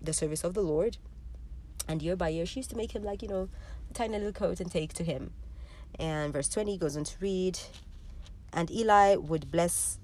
the 0.00 0.12
service 0.12 0.44
of 0.44 0.54
the 0.54 0.62
Lord. 0.62 0.98
And 1.88 2.02
year 2.02 2.16
by 2.16 2.28
year, 2.28 2.44
she 2.44 2.60
used 2.60 2.70
to 2.70 2.76
make 2.76 2.92
him 2.92 3.02
like, 3.02 3.22
you 3.22 3.28
know, 3.28 3.48
a 3.90 3.94
tiny 3.94 4.18
little 4.18 4.32
coat 4.32 4.60
and 4.60 4.70
take 4.70 4.92
to 4.94 5.04
him. 5.04 5.32
And 5.98 6.32
verse 6.32 6.48
20 6.48 6.76
goes 6.76 6.96
on 6.96 7.04
to 7.04 7.16
read, 7.20 7.58
And 8.52 8.70
Eli 8.70 9.16
would 9.16 9.50
bless 9.50 9.98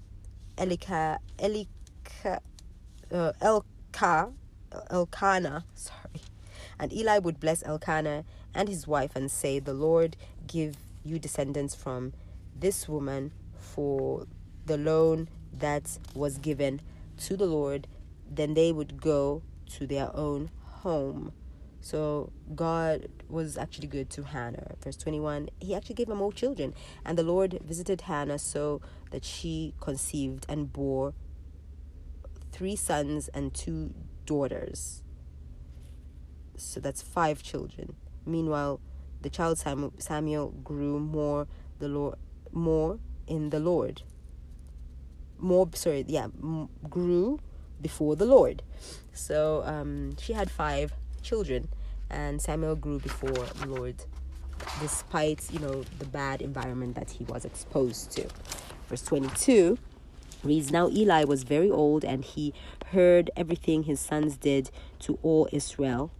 Elika, 0.57 1.19
Elika, 1.37 2.39
uh, 3.11 3.31
Elka, 3.41 4.33
Elkanah, 4.89 5.65
sorry. 5.75 6.21
And 6.79 6.91
Eli 6.91 7.19
would 7.19 7.39
bless 7.39 7.63
Elkanah 7.63 8.25
and 8.53 8.67
his 8.67 8.87
wife 8.87 9.15
and 9.15 9.31
say, 9.31 9.59
The 9.59 9.73
Lord 9.73 10.17
give 10.47 10.77
you 11.03 11.19
descendants 11.19 11.75
from 11.75 12.13
this 12.55 12.87
woman 12.87 13.31
for 13.59 14.25
the 14.65 14.77
loan 14.77 15.29
that 15.53 15.99
was 16.13 16.37
given 16.37 16.81
to 17.17 17.37
the 17.37 17.45
Lord. 17.45 17.87
Then 18.29 18.53
they 18.53 18.71
would 18.71 18.99
go 19.01 19.43
to 19.71 19.87
their 19.87 20.15
own 20.15 20.49
home. 20.63 21.31
So 21.81 22.31
God 22.55 23.09
was 23.29 23.57
actually 23.57 23.87
good 23.87 24.09
to 24.11 24.23
Hannah. 24.23 24.75
Verse 24.83 24.97
21 24.97 25.49
He 25.59 25.75
actually 25.75 25.95
gave 25.95 26.07
her 26.07 26.15
more 26.15 26.33
children. 26.33 26.73
And 27.05 27.17
the 27.17 27.23
Lord 27.23 27.59
visited 27.63 28.01
Hannah 28.01 28.39
so 28.39 28.81
that 29.11 29.23
she 29.23 29.75
conceived 29.79 30.45
and 30.49 30.73
bore 30.73 31.13
three 32.51 32.75
sons 32.75 33.27
and 33.29 33.53
two 33.53 33.93
daughters. 34.25 35.03
So 36.57 36.79
that's 36.79 37.01
five 37.01 37.43
children. 37.43 37.95
Meanwhile, 38.25 38.79
the 39.21 39.29
child 39.29 39.59
Samuel 39.99 40.49
grew 40.63 40.99
more 40.99 41.47
the 41.79 41.87
Lord 41.87 42.15
more 42.55 42.97
in 43.27 43.51
the 43.51 43.59
Lord. 43.59 44.01
More 45.37 45.69
sorry, 45.73 46.05
yeah, 46.07 46.27
grew 46.89 47.39
before 47.81 48.15
the 48.15 48.25
Lord. 48.25 48.63
So 49.13 49.61
um, 49.65 50.17
she 50.17 50.33
had 50.33 50.49
five 50.49 50.93
children, 51.21 51.67
and 52.09 52.41
Samuel 52.41 52.75
grew 52.75 52.99
before 52.99 53.31
the 53.31 53.67
Lord, 53.67 53.95
despite 54.81 55.51
you 55.51 55.59
know 55.59 55.83
the 55.99 56.05
bad 56.05 56.41
environment 56.41 56.95
that 56.95 57.11
he 57.11 57.25
was 57.25 57.45
exposed 57.45 58.11
to. 58.11 58.27
Verse 58.87 59.03
twenty-two 59.03 59.77
reads 60.43 60.71
Now 60.71 60.89
Eli 60.89 61.25
was 61.25 61.43
very 61.43 61.69
old, 61.69 62.03
and 62.03 62.23
he 62.23 62.53
heard 62.87 63.29
everything 63.35 63.83
his 63.83 63.99
sons 63.99 64.37
did 64.37 64.71
to 64.99 65.19
all 65.21 65.49
Israel 65.51 66.11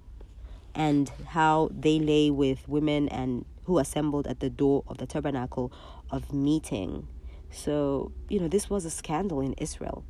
and 0.76 1.10
how 1.30 1.69
they 1.71 2.00
lay 2.00 2.30
with 2.30 2.67
women 2.67 3.08
and 3.08 3.45
who 3.63 3.80
assembled 3.80 4.28
at 4.28 4.41
the 4.41 4.50
door 4.50 4.84
of 4.88 4.98
the 4.98 5.08
tabernacle 5.08 5.71
of 6.12 6.34
meeting. 6.34 7.08
So, 7.52 8.12
you 8.30 8.39
know, 8.39 8.48
this 8.48 8.70
was 8.70 8.86
a 8.86 8.89
scandal 8.89 9.41
in 9.41 9.54
Israel. 9.54 10.04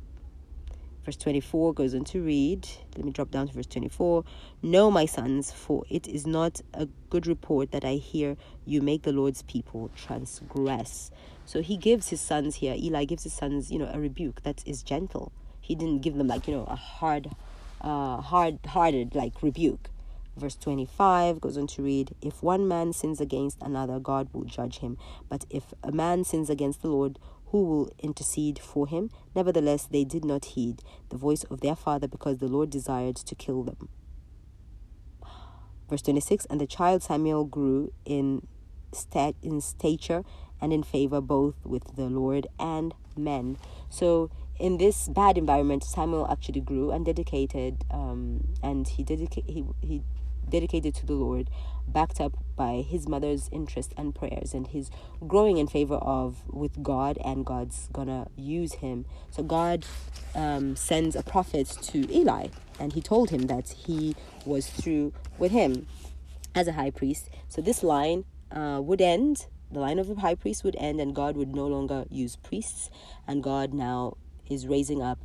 Verse 1.04 1.16
24 1.16 1.72
goes 1.72 1.94
on 1.94 2.02
to 2.06 2.20
read, 2.20 2.66
let 2.96 3.04
me 3.04 3.12
drop 3.12 3.30
down 3.30 3.46
to 3.46 3.54
verse 3.54 3.66
24. 3.66 4.24
No, 4.62 4.90
my 4.90 5.06
sons, 5.06 5.52
for 5.52 5.84
it 5.88 6.08
is 6.08 6.26
not 6.26 6.60
a 6.74 6.86
good 7.10 7.28
report 7.28 7.70
that 7.70 7.84
I 7.84 7.94
hear 7.94 8.36
you 8.64 8.82
make 8.82 9.02
the 9.02 9.12
Lord's 9.12 9.42
people 9.42 9.88
transgress. 9.94 11.12
So 11.44 11.62
he 11.62 11.76
gives 11.76 12.08
his 12.08 12.20
sons 12.20 12.56
here, 12.56 12.74
Eli 12.76 13.04
gives 13.04 13.22
his 13.22 13.32
sons, 13.32 13.70
you 13.70 13.78
know, 13.78 13.88
a 13.92 14.00
rebuke 14.00 14.42
that 14.42 14.64
is 14.66 14.82
gentle. 14.82 15.30
He 15.60 15.76
didn't 15.76 16.02
give 16.02 16.16
them 16.16 16.26
like, 16.26 16.48
you 16.48 16.54
know, 16.56 16.64
a 16.64 16.74
hard, 16.74 17.30
uh, 17.80 18.20
hard 18.20 18.58
hearted 18.66 19.14
like 19.14 19.44
rebuke. 19.44 19.90
Verse 20.36 20.56
25 20.56 21.40
goes 21.40 21.56
on 21.56 21.66
to 21.68 21.82
read 21.82 22.14
If 22.20 22.42
one 22.42 22.68
man 22.68 22.92
sins 22.92 23.20
against 23.20 23.62
another, 23.62 23.98
God 23.98 24.28
will 24.32 24.44
judge 24.44 24.78
him. 24.78 24.98
But 25.28 25.46
if 25.48 25.72
a 25.82 25.92
man 25.92 26.24
sins 26.24 26.50
against 26.50 26.82
the 26.82 26.88
Lord, 26.88 27.18
who 27.46 27.64
will 27.64 27.92
intercede 28.00 28.58
for 28.58 28.86
him? 28.86 29.10
Nevertheless, 29.34 29.86
they 29.90 30.04
did 30.04 30.24
not 30.24 30.44
heed 30.46 30.82
the 31.08 31.16
voice 31.16 31.44
of 31.44 31.60
their 31.60 31.76
father 31.76 32.06
because 32.06 32.38
the 32.38 32.48
Lord 32.48 32.68
desired 32.68 33.16
to 33.16 33.34
kill 33.34 33.62
them. 33.62 33.88
Verse 35.88 36.02
26 36.02 36.44
And 36.46 36.60
the 36.60 36.66
child 36.66 37.02
Samuel 37.02 37.44
grew 37.44 37.92
in, 38.04 38.46
stat- 38.92 39.36
in 39.42 39.60
stature 39.60 40.22
and 40.60 40.72
in 40.72 40.82
favor 40.82 41.20
both 41.20 41.54
with 41.64 41.96
the 41.96 42.10
Lord 42.10 42.46
and 42.58 42.92
men. 43.16 43.56
So, 43.88 44.30
in 44.58 44.78
this 44.78 45.08
bad 45.08 45.36
environment, 45.36 45.84
Samuel 45.84 46.26
actually 46.30 46.62
grew 46.62 46.90
and 46.90 47.04
dedicated, 47.04 47.84
um, 47.90 48.54
and 48.62 48.88
he 48.88 49.02
dedicated 49.02 49.50
he 49.50 49.64
he 49.82 50.02
dedicated 50.48 50.94
to 50.96 51.06
the 51.06 51.14
Lord, 51.14 51.50
backed 51.86 52.20
up 52.20 52.36
by 52.56 52.84
his 52.86 53.08
mother's 53.08 53.48
interest 53.52 53.92
and 53.96 54.14
prayers, 54.14 54.54
and 54.54 54.66
he's 54.66 54.90
growing 55.26 55.58
in 55.58 55.66
favor 55.66 55.96
of 55.96 56.42
with 56.48 56.82
God, 56.82 57.18
and 57.24 57.44
God's 57.44 57.88
gonna 57.92 58.28
use 58.36 58.74
him. 58.74 59.04
So 59.30 59.42
God 59.42 59.84
um, 60.34 60.76
sends 60.76 61.16
a 61.16 61.22
prophet 61.22 61.68
to 61.82 62.12
Eli, 62.14 62.48
and 62.78 62.92
he 62.92 63.00
told 63.00 63.30
him 63.30 63.42
that 63.42 63.68
he 63.70 64.14
was 64.44 64.68
through 64.68 65.12
with 65.38 65.52
him 65.52 65.86
as 66.54 66.66
a 66.66 66.72
high 66.72 66.90
priest. 66.90 67.28
So 67.48 67.60
this 67.60 67.82
line 67.82 68.24
uh, 68.50 68.80
would 68.82 69.00
end. 69.00 69.46
The 69.70 69.80
line 69.80 69.98
of 69.98 70.06
the 70.06 70.14
high 70.14 70.36
priest 70.36 70.62
would 70.64 70.76
end, 70.78 71.00
and 71.00 71.14
God 71.14 71.36
would 71.36 71.54
no 71.54 71.66
longer 71.66 72.04
use 72.08 72.36
priests, 72.36 72.88
and 73.26 73.42
God 73.42 73.74
now 73.74 74.16
is 74.48 74.66
raising 74.66 75.02
up 75.02 75.18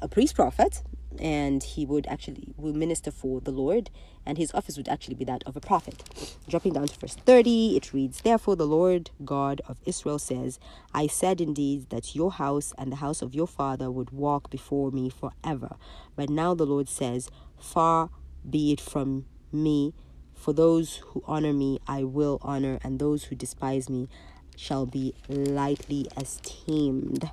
a 0.00 0.08
priest 0.08 0.34
prophet 0.34 0.82
and 1.18 1.62
he 1.62 1.84
would 1.86 2.06
actually 2.06 2.54
will 2.56 2.72
minister 2.72 3.10
for 3.10 3.40
the 3.40 3.50
Lord, 3.50 3.90
and 4.24 4.38
his 4.38 4.52
office 4.54 4.76
would 4.76 4.88
actually 4.88 5.14
be 5.14 5.24
that 5.24 5.42
of 5.44 5.56
a 5.56 5.60
prophet. 5.60 6.04
Dropping 6.48 6.74
down 6.74 6.86
to 6.88 6.98
verse 6.98 7.14
30, 7.14 7.76
it 7.76 7.92
reads, 7.92 8.20
Therefore 8.20 8.56
the 8.56 8.66
Lord 8.66 9.10
God 9.24 9.60
of 9.66 9.78
Israel 9.84 10.18
says, 10.18 10.58
I 10.94 11.06
said 11.06 11.40
indeed 11.40 11.90
that 11.90 12.14
your 12.14 12.32
house 12.32 12.72
and 12.78 12.92
the 12.92 12.96
house 12.96 13.22
of 13.22 13.34
your 13.34 13.46
father 13.46 13.90
would 13.90 14.10
walk 14.10 14.50
before 14.50 14.90
me 14.90 15.10
forever. 15.10 15.76
But 16.16 16.30
now 16.30 16.54
the 16.54 16.66
Lord 16.66 16.88
says, 16.88 17.30
Far 17.58 18.10
be 18.48 18.72
it 18.72 18.80
from 18.80 19.26
me, 19.52 19.94
for 20.34 20.52
those 20.52 20.96
who 20.96 21.22
honor 21.26 21.52
me 21.52 21.78
I 21.86 22.04
will 22.04 22.38
honor, 22.42 22.78
and 22.82 22.98
those 22.98 23.24
who 23.24 23.36
despise 23.36 23.88
me 23.88 24.08
shall 24.56 24.86
be 24.86 25.14
lightly 25.28 26.08
esteemed. 26.16 27.30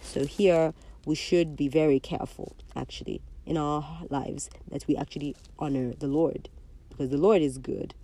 So 0.00 0.24
here 0.24 0.74
we 1.06 1.14
should 1.14 1.56
be 1.56 1.68
very 1.68 2.00
careful, 2.00 2.56
actually, 2.74 3.22
in 3.46 3.56
our 3.56 4.02
lives 4.08 4.50
that 4.70 4.86
we 4.86 4.96
actually 4.96 5.36
honor 5.58 5.92
the 5.92 6.06
Lord 6.06 6.48
because 6.88 7.10
the 7.10 7.18
Lord 7.18 7.42
is 7.42 7.58
good 7.58 7.94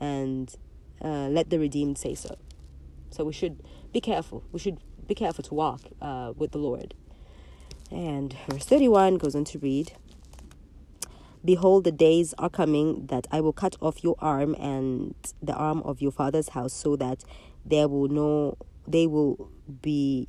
and 0.00 0.54
uh, 1.02 1.28
let 1.28 1.50
the 1.50 1.58
redeemed 1.58 1.98
say 1.98 2.14
so. 2.14 2.36
So 3.10 3.24
we 3.24 3.32
should 3.32 3.62
be 3.92 4.00
careful. 4.00 4.42
We 4.52 4.58
should 4.58 4.78
be 5.06 5.14
careful 5.14 5.44
to 5.44 5.54
walk 5.54 5.82
uh, 6.02 6.32
with 6.36 6.52
the 6.52 6.58
Lord. 6.58 6.94
And 7.90 8.36
verse 8.48 8.64
31 8.64 9.18
goes 9.18 9.34
on 9.34 9.44
to 9.46 9.58
read 9.58 9.92
Behold, 11.44 11.84
the 11.84 11.92
days 11.92 12.32
are 12.38 12.48
coming 12.48 13.06
that 13.08 13.26
I 13.30 13.42
will 13.42 13.52
cut 13.52 13.76
off 13.82 14.02
your 14.02 14.16
arm 14.18 14.54
and 14.58 15.14
the 15.42 15.52
arm 15.52 15.82
of 15.82 16.00
your 16.00 16.10
father's 16.10 16.50
house, 16.50 16.72
so 16.72 16.96
that 16.96 17.22
there 17.66 17.86
will 17.86 18.08
no 18.08 18.56
they 18.88 19.06
will 19.06 19.50
be 19.82 20.28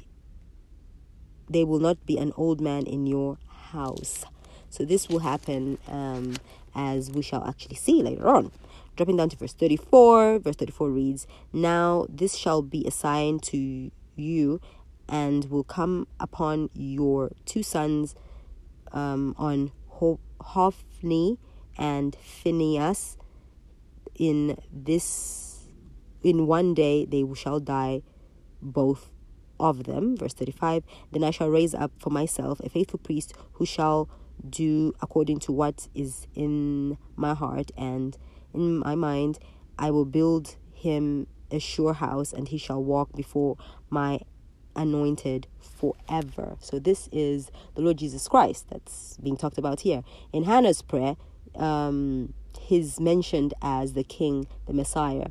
there 1.49 1.65
will 1.65 1.79
not 1.79 2.05
be 2.05 2.17
an 2.17 2.31
old 2.35 2.61
man 2.61 2.85
in 2.85 3.05
your 3.05 3.37
house. 3.71 4.25
So 4.69 4.83
this 4.83 5.07
will 5.07 5.19
happen 5.19 5.77
um, 5.87 6.35
as 6.75 7.11
we 7.11 7.21
shall 7.21 7.43
actually 7.45 7.75
see 7.75 8.01
later 8.01 8.27
on. 8.27 8.51
Dropping 8.95 9.17
down 9.17 9.29
to 9.29 9.37
verse 9.37 9.53
34, 9.53 10.39
verse 10.39 10.55
34 10.55 10.89
reads, 10.89 11.27
Now 11.51 12.05
this 12.09 12.35
shall 12.35 12.61
be 12.61 12.85
a 12.85 12.91
sign 12.91 13.39
to 13.39 13.91
you 14.15 14.61
and 15.07 15.49
will 15.49 15.63
come 15.63 16.07
upon 16.19 16.69
your 16.73 17.31
two 17.45 17.61
sons 17.61 18.15
um, 18.91 19.35
on 19.37 19.71
Hophni 20.41 21.37
and 21.77 22.15
Phinehas. 22.15 23.17
In 24.15 24.57
this, 24.71 25.67
in 26.23 26.47
one 26.47 26.73
day 26.73 27.05
they 27.05 27.23
shall 27.35 27.59
die 27.59 28.01
both 28.61 29.09
of 29.59 29.83
them. 29.83 30.17
Verse 30.17 30.33
35 30.33 30.83
Then 31.11 31.23
I 31.23 31.31
shall 31.31 31.49
raise 31.49 31.73
up 31.73 31.91
for 31.99 32.09
myself 32.09 32.59
a 32.61 32.69
faithful 32.69 32.99
priest 32.99 33.33
who 33.53 33.65
shall 33.65 34.09
do 34.47 34.93
according 35.01 35.39
to 35.39 35.51
what 35.51 35.87
is 35.93 36.27
in 36.35 36.97
my 37.15 37.33
heart 37.33 37.71
and 37.77 38.17
in 38.53 38.79
my 38.79 38.95
mind. 38.95 39.39
I 39.77 39.91
will 39.91 40.05
build 40.05 40.55
him 40.73 41.27
a 41.51 41.59
sure 41.59 41.93
house, 41.93 42.33
and 42.33 42.47
he 42.47 42.57
shall 42.57 42.83
walk 42.83 43.13
before 43.13 43.57
my 43.89 44.19
anointed 44.75 45.47
forever. 45.59 46.55
So, 46.59 46.79
this 46.79 47.07
is 47.11 47.51
the 47.75 47.81
Lord 47.81 47.97
Jesus 47.97 48.27
Christ 48.27 48.67
that's 48.69 49.17
being 49.17 49.37
talked 49.37 49.57
about 49.57 49.81
here. 49.81 50.03
In 50.33 50.43
Hannah's 50.43 50.81
prayer, 50.81 51.15
um, 51.55 52.33
he's 52.59 52.99
mentioned 52.99 53.53
as 53.61 53.93
the 53.93 54.03
King, 54.03 54.47
the 54.65 54.73
Messiah 54.73 55.27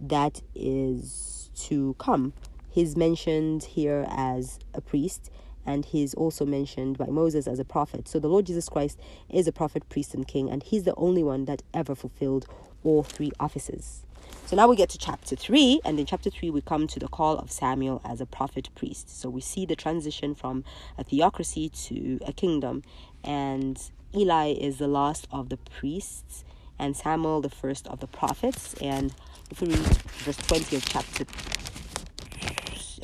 that 0.00 0.42
is 0.54 1.50
to 1.54 1.94
come. 1.98 2.32
He's 2.78 2.96
mentioned 2.96 3.64
here 3.64 4.06
as 4.08 4.60
a 4.72 4.80
priest, 4.80 5.32
and 5.66 5.84
he's 5.84 6.14
also 6.14 6.46
mentioned 6.46 6.96
by 6.96 7.06
Moses 7.06 7.48
as 7.48 7.58
a 7.58 7.64
prophet. 7.64 8.06
So 8.06 8.20
the 8.20 8.28
Lord 8.28 8.46
Jesus 8.46 8.68
Christ 8.68 9.00
is 9.28 9.48
a 9.48 9.52
prophet, 9.52 9.88
priest, 9.88 10.14
and 10.14 10.28
king, 10.28 10.48
and 10.48 10.62
he's 10.62 10.84
the 10.84 10.94
only 10.94 11.24
one 11.24 11.46
that 11.46 11.64
ever 11.74 11.96
fulfilled 11.96 12.46
all 12.84 13.02
three 13.02 13.32
offices. 13.40 14.06
So 14.46 14.54
now 14.54 14.68
we 14.68 14.76
get 14.76 14.90
to 14.90 14.98
chapter 14.98 15.34
3, 15.34 15.80
and 15.84 15.98
in 15.98 16.06
chapter 16.06 16.30
3, 16.30 16.50
we 16.50 16.60
come 16.60 16.86
to 16.86 17.00
the 17.00 17.08
call 17.08 17.36
of 17.36 17.50
Samuel 17.50 18.00
as 18.04 18.20
a 18.20 18.26
prophet 18.26 18.68
priest. 18.76 19.10
So 19.10 19.28
we 19.28 19.40
see 19.40 19.66
the 19.66 19.74
transition 19.74 20.36
from 20.36 20.62
a 20.96 21.02
theocracy 21.02 21.70
to 21.70 22.20
a 22.24 22.32
kingdom, 22.32 22.84
and 23.24 23.90
Eli 24.14 24.52
is 24.52 24.78
the 24.78 24.86
last 24.86 25.26
of 25.32 25.48
the 25.48 25.56
priests, 25.56 26.44
and 26.78 26.96
Samuel 26.96 27.40
the 27.40 27.50
first 27.50 27.88
of 27.88 27.98
the 27.98 28.06
prophets. 28.06 28.74
And 28.80 29.12
if 29.50 29.60
we 29.60 29.66
read 29.66 29.78
verse 29.78 30.36
20 30.36 30.76
of 30.76 30.84
chapter 30.84 31.24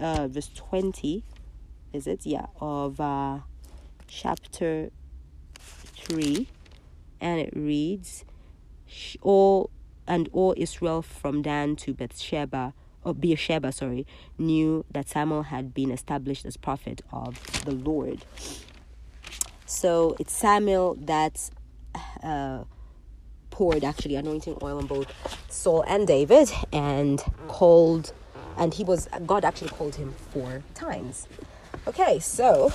uh, 0.00 0.28
verse 0.28 0.50
20 0.54 1.24
is 1.92 2.06
it? 2.06 2.26
Yeah 2.26 2.46
of 2.60 3.00
uh, 3.00 3.38
chapter 4.06 4.90
3 5.54 6.46
and 7.20 7.40
it 7.40 7.52
reads 7.54 8.24
all 9.22 9.70
and 10.06 10.28
all 10.32 10.54
Israel 10.56 11.02
from 11.02 11.42
Dan 11.42 11.76
to 11.76 11.94
Beersheba 11.94 12.74
or 13.04 13.14
Beersheba 13.14 13.72
sorry 13.72 14.06
knew 14.38 14.84
that 14.90 15.08
Samuel 15.08 15.44
had 15.44 15.72
been 15.72 15.90
established 15.90 16.44
as 16.44 16.56
prophet 16.56 17.02
of 17.12 17.40
the 17.64 17.72
Lord. 17.72 18.24
So 19.66 20.16
it's 20.18 20.32
Samuel 20.34 20.96
that 21.00 21.50
uh, 22.22 22.64
poured 23.50 23.84
actually 23.84 24.16
anointing 24.16 24.58
oil 24.62 24.78
on 24.78 24.86
both 24.86 25.06
Saul 25.48 25.84
and 25.86 26.06
David 26.06 26.50
and 26.72 27.22
called 27.48 28.12
and 28.56 28.74
he 28.74 28.84
was 28.84 29.08
God 29.26 29.44
actually 29.44 29.70
called 29.70 29.96
him 29.96 30.12
four 30.30 30.62
times. 30.74 31.26
Okay, 31.86 32.18
so 32.18 32.72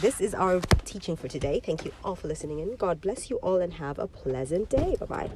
this 0.00 0.20
is 0.20 0.34
our 0.34 0.60
teaching 0.84 1.16
for 1.16 1.28
today. 1.28 1.60
Thank 1.64 1.84
you 1.84 1.92
all 2.04 2.14
for 2.14 2.28
listening 2.28 2.58
in. 2.60 2.76
God 2.76 3.00
bless 3.00 3.30
you 3.30 3.36
all 3.36 3.60
and 3.60 3.74
have 3.74 3.98
a 3.98 4.06
pleasant 4.06 4.68
day. 4.70 4.96
Bye 5.00 5.30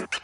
bye. 0.00 0.20